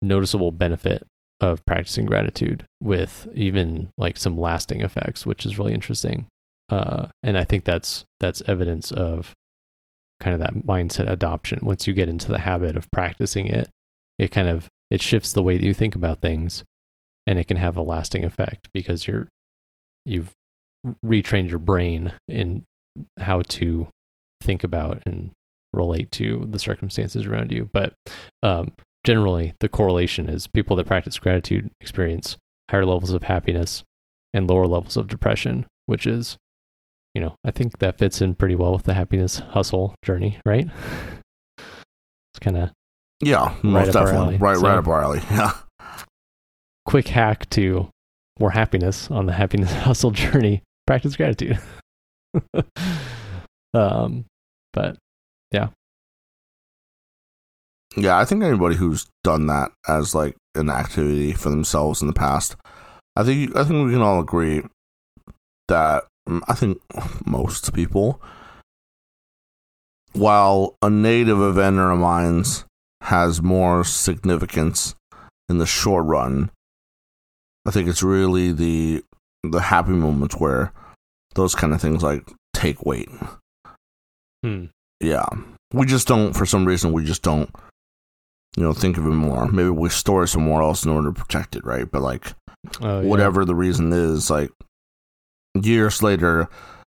noticeable 0.01 0.53
benefit 0.53 1.05
of 1.41 1.65
practicing 1.67 2.07
gratitude 2.07 2.65
with 2.81 3.27
even 3.35 3.91
like 3.99 4.17
some 4.17 4.39
lasting 4.39 4.81
effects, 4.81 5.27
which 5.27 5.45
is 5.45 5.59
really 5.59 5.75
interesting. 5.75 6.27
Uh, 6.69 7.09
and 7.23 7.37
I 7.37 7.45
think 7.45 7.65
that's 7.65 8.05
that's 8.21 8.43
evidence 8.47 8.93
of 8.93 9.33
kind 10.21 10.35
of 10.35 10.41
that 10.41 10.65
mindset 10.65 11.11
adoption. 11.11 11.59
Once 11.63 11.89
you 11.89 11.93
get 11.93 12.09
into 12.09 12.29
the 12.29 12.39
habit 12.39 12.77
of 12.77 12.91
practicing 12.93 13.47
it, 13.47 13.69
it 14.19 14.31
kind 14.31 14.49
of 14.49 14.69
it 14.93 15.01
shifts 15.01 15.33
the 15.33 15.43
way 15.43 15.57
that 15.57 15.65
you 15.65 15.73
think 15.73 15.95
about 15.95 16.21
things 16.21 16.65
and 17.27 17.39
it 17.39 17.49
can 17.49 17.57
have 17.57 17.79
a 17.79 17.83
lasting 17.83 18.25
effect 18.25 18.69
because 18.75 19.07
you're 19.07 19.27
you've 20.05 20.33
retrained 21.05 21.49
your 21.49 21.59
brain 21.59 22.13
in 22.29 22.63
how 23.19 23.41
to 23.41 23.89
think 24.43 24.63
about 24.63 25.03
and 25.07 25.31
relate 25.73 26.11
to 26.11 26.47
the 26.51 26.59
circumstances 26.59 27.25
around 27.25 27.51
you. 27.51 27.71
But 27.73 27.95
um, 28.43 28.73
generally 29.03 29.55
the 29.61 29.69
correlation 29.69 30.29
is 30.29 30.47
people 30.47 30.77
that 30.77 30.87
practice 30.87 31.19
gratitude 31.19 31.71
experience 31.81 32.37
higher 32.71 32.85
levels 32.85 33.13
of 33.13 33.23
happiness 33.23 33.83
and 34.35 34.49
lower 34.49 34.67
levels 34.67 34.97
of 34.97 35.09
depression 35.09 35.67
which 35.87 36.07
is 36.07 36.39
you 37.15 37.21
know 37.21 37.35
i 37.45 37.51
think 37.51 37.79
that 37.79 37.99
fits 37.99 38.23
in 38.23 38.35
pretty 38.35 38.55
well 38.55 38.73
with 38.73 38.85
the 38.85 38.95
happiness 38.95 39.39
hustle 39.51 39.95
journey 40.05 40.39
right? 40.47 40.69
It's 42.35 42.39
kind 42.39 42.57
of 42.57 42.71
Yeah, 43.23 43.55
most 43.63 43.95
up 43.95 44.07
definitely. 44.07 44.37
Right, 44.39 44.57
So- 44.57 44.63
right 44.67 44.79
up 44.79 44.89
our 44.89 45.03
alley. 45.03 45.21
Yeah. 45.31 45.53
quick 46.87 47.07
hack 47.09 47.49
to 47.51 47.89
more 48.41 48.51
happiness 48.51 49.11
on 49.11 49.27
the 49.27 49.33
happiness 49.33 49.73
hustle 49.87 50.11
journey 50.11 50.63
practice 50.87 51.15
gratitude 51.17 51.59
um 53.75 54.25
but 54.73 54.97
Yeah, 55.53 55.69
yeah. 57.97 58.19
I 58.19 58.25
think 58.25 58.43
anybody 58.43 58.75
who's 58.77 59.07
done 59.23 59.47
that 59.47 59.71
as 59.87 60.15
like 60.15 60.35
an 60.55 60.71
activity 60.71 61.33
for 61.33 61.51
themselves 61.51 62.01
in 62.01 62.09
the 62.09 62.15
past, 62.15 62.57
I 63.17 63.23
think 63.23 63.55
I 63.55 63.65
think 63.65 63.85
we 63.87 63.93
can 63.93 64.01
all 64.03 64.19
agree 64.21 64.63
that 65.69 66.05
mm, 66.29 66.41
I 66.49 66.55
think 66.55 66.81
most 67.27 67.73
people, 67.75 68.21
while 70.15 70.75
a 70.83 70.89
native 70.91 71.41
event 71.41 71.75
in 71.77 71.81
our 71.81 71.97
minds 71.97 72.65
has 73.03 73.43
more 73.43 73.85
significance 73.85 74.95
in 75.49 75.59
the 75.59 75.67
short 75.67 76.07
run, 76.07 76.51
I 77.67 77.71
think 77.71 77.89
it's 77.89 78.03
really 78.03 78.53
the 78.53 79.05
the 79.43 79.61
happy 79.61 79.91
moments 79.93 80.37
where 80.37 80.73
those 81.35 81.55
kind 81.55 81.73
of 81.73 81.81
things 81.81 82.03
like 82.03 82.31
take 82.55 82.85
weight. 82.87 83.09
hmm, 84.45 84.67
Yeah. 85.01 85.27
We 85.75 85.87
just 85.87 86.07
don't, 86.07 86.35
for 86.35 86.45
some 86.45 86.65
reason, 86.67 86.93
we 86.93 87.03
just 87.05 87.23
don't, 87.23 87.51
you 88.57 88.63
know, 88.63 88.73
think 88.75 88.99
of 88.99 89.07
it 89.07 89.11
more. 89.11 89.49
Maybe 89.49 89.71
we 89.71 89.89
store 89.89 90.25
it 90.25 90.29
somewhere 90.29 90.61
else 90.63 90.85
in 90.85 90.91
order 90.93 91.11
to 91.13 91.19
protect 91.19 91.57
it, 91.57 91.65
right? 91.65 91.91
But 91.91 92.03
like, 92.03 92.35
yeah. 92.81 93.01
whatever 93.01 93.45
the 93.45 93.55
reason 93.55 93.93
is, 93.93 94.29
like, 94.31 94.51
years 95.61 96.03
later, 96.03 96.49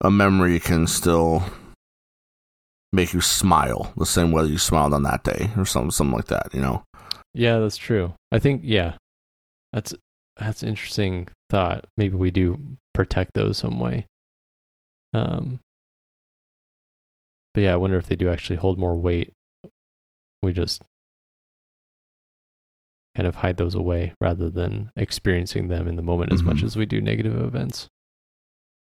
a 0.02 0.12
memory 0.12 0.60
can 0.60 0.88
still 0.88 1.44
make 2.96 3.14
you 3.14 3.22
smile 3.22 3.94
the 3.98 4.06
same 4.06 4.32
way 4.32 4.46
you 4.46 4.58
smiled 4.58 4.94
on 4.94 5.04
that 5.04 5.24
day 5.24 5.52
or 5.58 5.66
something, 5.66 5.92
something 5.92 6.16
like 6.16 6.28
that, 6.28 6.54
you 6.54 6.62
know? 6.62 6.84
yeah 7.34 7.60
that's 7.60 7.78
true. 7.78 8.14
I 8.32 8.40
think 8.40 8.62
yeah. 8.64 8.94
That's 9.74 9.94
that's 10.38 10.64
an 10.64 10.70
interesting 10.70 11.28
thought. 11.50 11.86
Maybe 11.98 12.16
we 12.16 12.32
do 12.32 12.58
protect 12.94 13.32
those 13.34 13.58
some 13.58 13.80
way. 13.80 14.06
Um 15.14 15.60
but 17.54 17.62
yeah 17.62 17.74
i 17.74 17.78
wonder 17.78 17.98
if 17.98 18.08
they 18.08 18.16
do 18.16 18.30
actually 18.30 18.56
hold 18.58 18.78
more 18.80 18.96
weight. 18.96 19.32
We 20.42 20.54
just 20.54 20.82
kind 23.16 23.28
of 23.28 23.36
hide 23.36 23.58
those 23.58 23.76
away 23.76 24.14
rather 24.22 24.50
than 24.50 24.92
experiencing 24.96 25.68
them 25.70 25.88
in 25.88 25.96
the 25.96 26.02
moment 26.02 26.34
as 26.34 26.44
much 26.44 26.58
Mhm. 26.58 26.64
as 26.64 26.76
we 26.76 26.86
do 26.86 27.00
negative 27.02 27.36
events. 27.42 27.88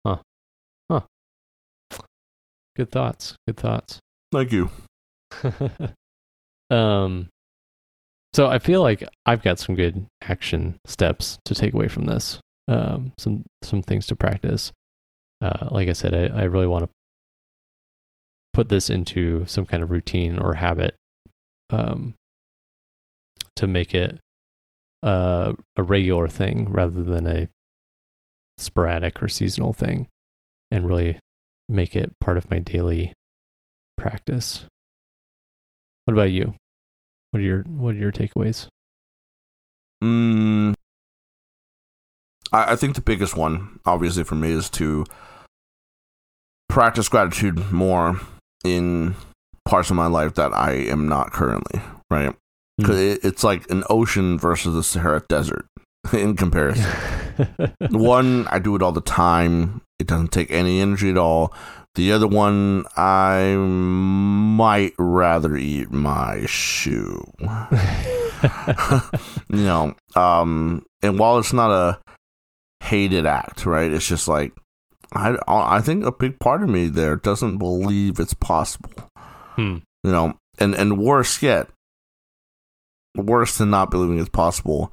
Huh. 0.04 0.18
Huh. 0.90 1.02
Good 2.76 2.90
thoughts. 2.90 3.36
Good 3.46 3.56
thoughts 3.56 4.00
Thank 4.34 4.52
you. 4.52 4.70
um 6.70 7.28
so 8.32 8.46
i 8.46 8.58
feel 8.58 8.82
like 8.82 9.02
i've 9.26 9.42
got 9.42 9.58
some 9.58 9.74
good 9.74 10.06
action 10.22 10.78
steps 10.86 11.38
to 11.44 11.54
take 11.54 11.74
away 11.74 11.88
from 11.88 12.06
this 12.06 12.38
um 12.68 13.12
some 13.18 13.44
some 13.62 13.82
things 13.82 14.06
to 14.06 14.16
practice 14.16 14.72
uh 15.42 15.68
like 15.70 15.88
i 15.88 15.92
said 15.92 16.14
i, 16.14 16.40
I 16.40 16.44
really 16.44 16.66
want 16.66 16.84
to 16.84 16.90
put 18.52 18.68
this 18.68 18.88
into 18.90 19.44
some 19.46 19.66
kind 19.66 19.82
of 19.82 19.90
routine 19.90 20.38
or 20.38 20.54
habit 20.54 20.94
um 21.70 22.14
to 23.56 23.66
make 23.66 23.94
it 23.94 24.18
uh, 25.02 25.52
a 25.76 25.82
regular 25.82 26.28
thing 26.28 26.70
rather 26.70 27.02
than 27.02 27.26
a 27.26 27.48
sporadic 28.56 29.22
or 29.22 29.28
seasonal 29.28 29.72
thing 29.72 30.08
and 30.70 30.88
really 30.88 31.18
make 31.68 31.94
it 31.94 32.12
part 32.20 32.36
of 32.38 32.50
my 32.50 32.58
daily 32.58 33.12
practice 34.04 34.64
what 36.04 36.12
about 36.14 36.30
you 36.30 36.54
what 37.30 37.40
are 37.40 37.44
your 37.44 37.62
what 37.62 37.94
are 37.94 37.98
your 37.98 38.12
takeaways 38.12 38.66
Mm, 40.02 40.74
I, 42.52 42.72
I 42.72 42.76
think 42.76 42.94
the 42.94 43.00
biggest 43.00 43.36
one, 43.36 43.80
obviously, 43.86 44.22
for 44.24 44.34
me, 44.34 44.50
is 44.50 44.68
to 44.70 45.06
practice 46.68 47.08
gratitude 47.08 47.72
more 47.72 48.20
in 48.64 49.14
parts 49.64 49.88
of 49.88 49.96
my 49.96 50.06
life 50.08 50.34
that 50.34 50.52
I 50.52 50.72
am 50.72 51.08
not 51.08 51.32
currently, 51.32 51.80
right? 52.10 52.34
'Cause 52.82 52.98
it, 52.98 53.24
it's 53.24 53.44
like 53.44 53.70
an 53.70 53.84
ocean 53.88 54.36
versus 54.36 54.74
the 54.74 54.82
Sahara 54.82 55.22
Desert 55.28 55.64
in 56.12 56.36
comparison. 56.36 56.84
one, 57.90 58.46
I 58.48 58.58
do 58.58 58.74
it 58.76 58.82
all 58.82 58.92
the 58.92 59.00
time. 59.00 59.80
It 59.98 60.06
doesn't 60.08 60.32
take 60.32 60.50
any 60.50 60.80
energy 60.80 61.08
at 61.08 61.16
all. 61.16 61.54
The 61.94 62.10
other 62.12 62.26
one, 62.26 62.84
I 62.96 63.54
might 63.56 64.94
rather 64.98 65.56
eat 65.56 65.92
my 65.92 66.44
shoe. 66.46 67.22
you 67.38 67.46
know, 69.48 69.94
um, 70.16 70.84
and 71.02 71.18
while 71.18 71.38
it's 71.38 71.52
not 71.52 71.70
a 71.70 72.00
hated 72.82 73.26
act, 73.26 73.64
right? 73.64 73.92
It's 73.92 74.06
just 74.08 74.26
like 74.28 74.52
I, 75.12 75.36
I 75.46 75.80
think 75.80 76.04
a 76.04 76.10
big 76.12 76.38
part 76.40 76.62
of 76.62 76.68
me 76.68 76.88
there 76.88 77.16
doesn't 77.16 77.58
believe 77.58 78.18
it's 78.18 78.34
possible. 78.34 78.90
Hmm. 79.54 79.78
You 80.02 80.10
know, 80.12 80.34
and 80.58 80.74
and 80.74 80.98
worse 80.98 81.42
yet, 81.42 81.68
worse 83.16 83.56
than 83.58 83.70
not 83.70 83.90
believing 83.92 84.18
it's 84.18 84.28
possible. 84.28 84.92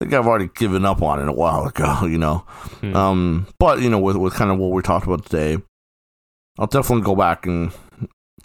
I 0.00 0.04
think 0.06 0.14
I've 0.14 0.26
already 0.26 0.50
given 0.54 0.84
up 0.84 1.00
on 1.00 1.20
it 1.22 1.28
a 1.28 1.32
while 1.32 1.64
ago. 1.66 2.00
You 2.06 2.18
know, 2.18 2.38
Hmm. 2.80 2.96
um, 2.96 3.46
but 3.60 3.80
you 3.80 3.88
know, 3.88 4.00
with 4.00 4.16
with 4.16 4.34
kind 4.34 4.50
of 4.50 4.58
what 4.58 4.72
we 4.72 4.82
talked 4.82 5.06
about 5.06 5.24
today, 5.24 5.62
I'll 6.58 6.66
definitely 6.66 7.04
go 7.04 7.16
back 7.16 7.46
and 7.46 7.72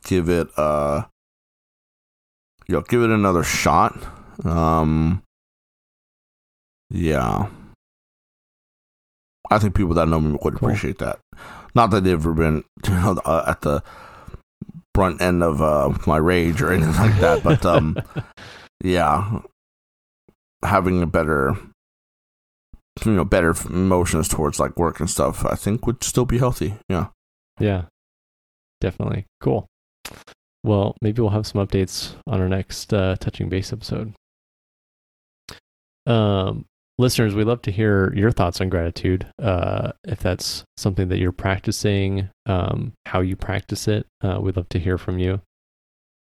give 0.04 0.30
it 0.30 0.48
uh, 0.58 1.04
you 2.68 2.76
know, 2.76 2.82
give 2.82 3.02
it 3.02 3.10
another 3.10 3.44
shot. 3.44 3.98
Um, 4.46 5.24
yeah, 6.90 7.48
I 9.50 9.60
think 9.60 9.76
people 9.76 9.96
that 9.96 10.08
know 10.08 10.22
me 10.22 10.38
would 10.42 10.56
appreciate 10.56 11.00
that. 11.00 11.20
Not 11.76 11.92
that 11.92 12.04
they've 12.04 12.14
ever 12.14 12.34
been 12.34 12.64
you 12.88 12.94
know 12.94 13.20
uh, 13.26 13.44
at 13.48 13.62
the 13.62 13.84
brunt 14.94 15.22
end 15.22 15.44
of 15.44 15.62
uh, 15.62 15.94
my 16.06 16.18
rage 16.18 16.62
or 16.62 16.72
anything 16.72 16.96
like 16.96 17.20
that, 17.20 17.44
but 17.44 17.66
um, 17.66 17.98
yeah, 18.84 19.40
having 20.64 21.02
a 21.02 21.08
better 21.08 21.56
you 23.06 23.14
know 23.14 23.26
better 23.26 23.56
emotions 23.70 24.28
towards 24.28 24.60
like 24.60 24.76
work 24.76 25.00
and 25.00 25.10
stuff 25.10 25.46
i 25.46 25.56
think 25.56 25.88
would 25.88 26.04
still 26.04 26.26
be 26.26 26.38
healthy. 26.38 26.76
Yeah. 26.90 27.08
Yeah, 27.60 27.86
definitely. 28.82 29.26
Cool. 29.42 29.68
Well, 30.64 30.96
maybe 31.02 31.22
we'll 31.22 31.32
have 31.32 31.48
some 31.48 31.66
updates 31.66 32.16
on 32.28 32.42
our 32.42 32.50
next 32.50 32.94
uh, 32.94 33.16
touching 33.20 33.50
base 33.50 33.72
episode. 33.72 34.14
Um, 36.06 36.66
listeners, 36.98 37.34
we'd 37.34 37.48
love 37.48 37.62
to 37.64 37.72
hear 37.72 38.14
your 38.14 38.32
thoughts 38.32 38.60
on 38.60 38.70
gratitude. 38.70 39.26
Uh, 39.42 39.94
if 40.04 40.20
that's 40.20 40.64
something 40.76 41.08
that 41.10 41.20
you're 41.20 41.32
practicing, 41.32 42.30
um, 42.46 42.94
how 43.06 43.22
you 43.22 43.36
practice 43.36 43.88
it, 43.88 44.06
uh, 44.22 44.40
we'd 44.42 44.58
love 44.58 44.70
to 44.70 44.80
hear 44.80 44.98
from 44.98 45.20
you. 45.20 45.42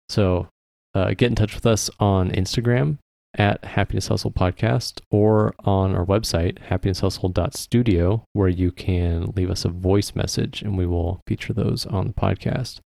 So, 0.09 0.47
uh, 0.95 1.13
get 1.15 1.27
in 1.27 1.35
touch 1.35 1.55
with 1.55 1.65
us 1.65 1.89
on 1.99 2.29
Instagram 2.31 2.99
at 3.35 3.63
Happiness 3.65 4.07
Hustle 4.07 4.31
Podcast 4.31 5.01
or 5.09 5.53
on 5.59 5.95
our 5.95 6.05
website, 6.05 6.59
happinesshustle.studio, 6.69 8.25
where 8.33 8.49
you 8.49 8.71
can 8.71 9.33
leave 9.35 9.49
us 9.49 9.65
a 9.65 9.69
voice 9.69 10.13
message 10.15 10.61
and 10.61 10.77
we 10.77 10.85
will 10.85 11.21
feature 11.27 11.53
those 11.53 11.85
on 11.85 12.07
the 12.07 12.13
podcast. 12.13 12.79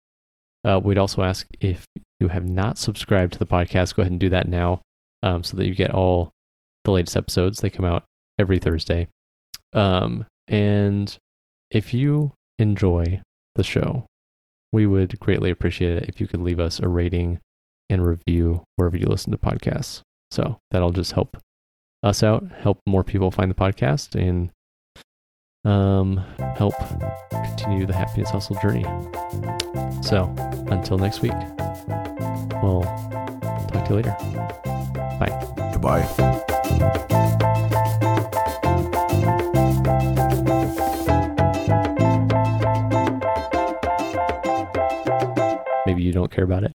Uh, 0.63 0.79
we'd 0.83 0.97
also 0.97 1.21
ask 1.21 1.47
if 1.60 1.86
you 2.19 2.29
have 2.29 2.47
not 2.47 2.77
subscribed 2.77 3.33
to 3.33 3.39
the 3.39 3.45
podcast, 3.45 3.95
go 3.95 4.01
ahead 4.01 4.12
and 4.12 4.19
do 4.19 4.29
that 4.29 4.47
now 4.47 4.81
um, 5.23 5.43
so 5.43 5.57
that 5.57 5.67
you 5.67 5.75
get 5.75 5.91
all 5.91 6.31
the 6.83 6.91
latest 6.91 7.17
episodes. 7.17 7.60
They 7.60 7.69
come 7.69 7.86
out 7.86 8.03
every 8.39 8.60
Thursday. 8.60 9.07
Um, 9.73 10.25
and 10.47 11.15
if 11.69 11.93
you 11.93 12.33
enjoy 12.57 13.21
the 13.55 13.63
show, 13.63 14.05
we 14.71 14.86
would 14.86 15.19
greatly 15.19 15.49
appreciate 15.49 15.97
it 15.97 16.10
if 16.10 16.19
you 16.21 16.27
could 16.27 16.41
leave 16.41 16.60
us 16.60 16.79
a 16.79 16.88
rating 16.88 17.39
and 17.89 18.05
review 18.05 18.63
wherever 18.75 18.98
you 18.98 19.06
listen 19.06 19.31
to 19.31 19.37
podcasts. 19.37 20.02
So 20.32 20.60
that'll 20.71 20.92
just 20.92 21.13
help 21.13 21.38
us 22.04 22.23
out, 22.23 22.44
help 22.60 22.80
more 22.86 23.04
people 23.04 23.32
find 23.32 23.50
the 23.50 23.56
podcast, 23.56 24.15
and 24.15 24.52
um, 25.63 26.17
help 26.56 26.75
continue 27.32 27.86
the 27.86 27.94
happiness 27.94 28.30
hustle 28.30 28.58
journey. 28.62 28.86
So 30.02 30.34
until 30.69 30.98
next 30.98 31.21
week, 31.21 31.34
we'll 32.62 32.84
talk 33.71 33.86
to 33.86 33.90
you 33.90 33.96
later. 33.96 34.15
Bye. 35.19 35.54
Goodbye 35.73 36.08
Maybe 45.86 46.04
you 46.04 46.12
don't 46.12 46.32
care 46.32 46.44
about 46.44 46.63
it. 46.63 46.73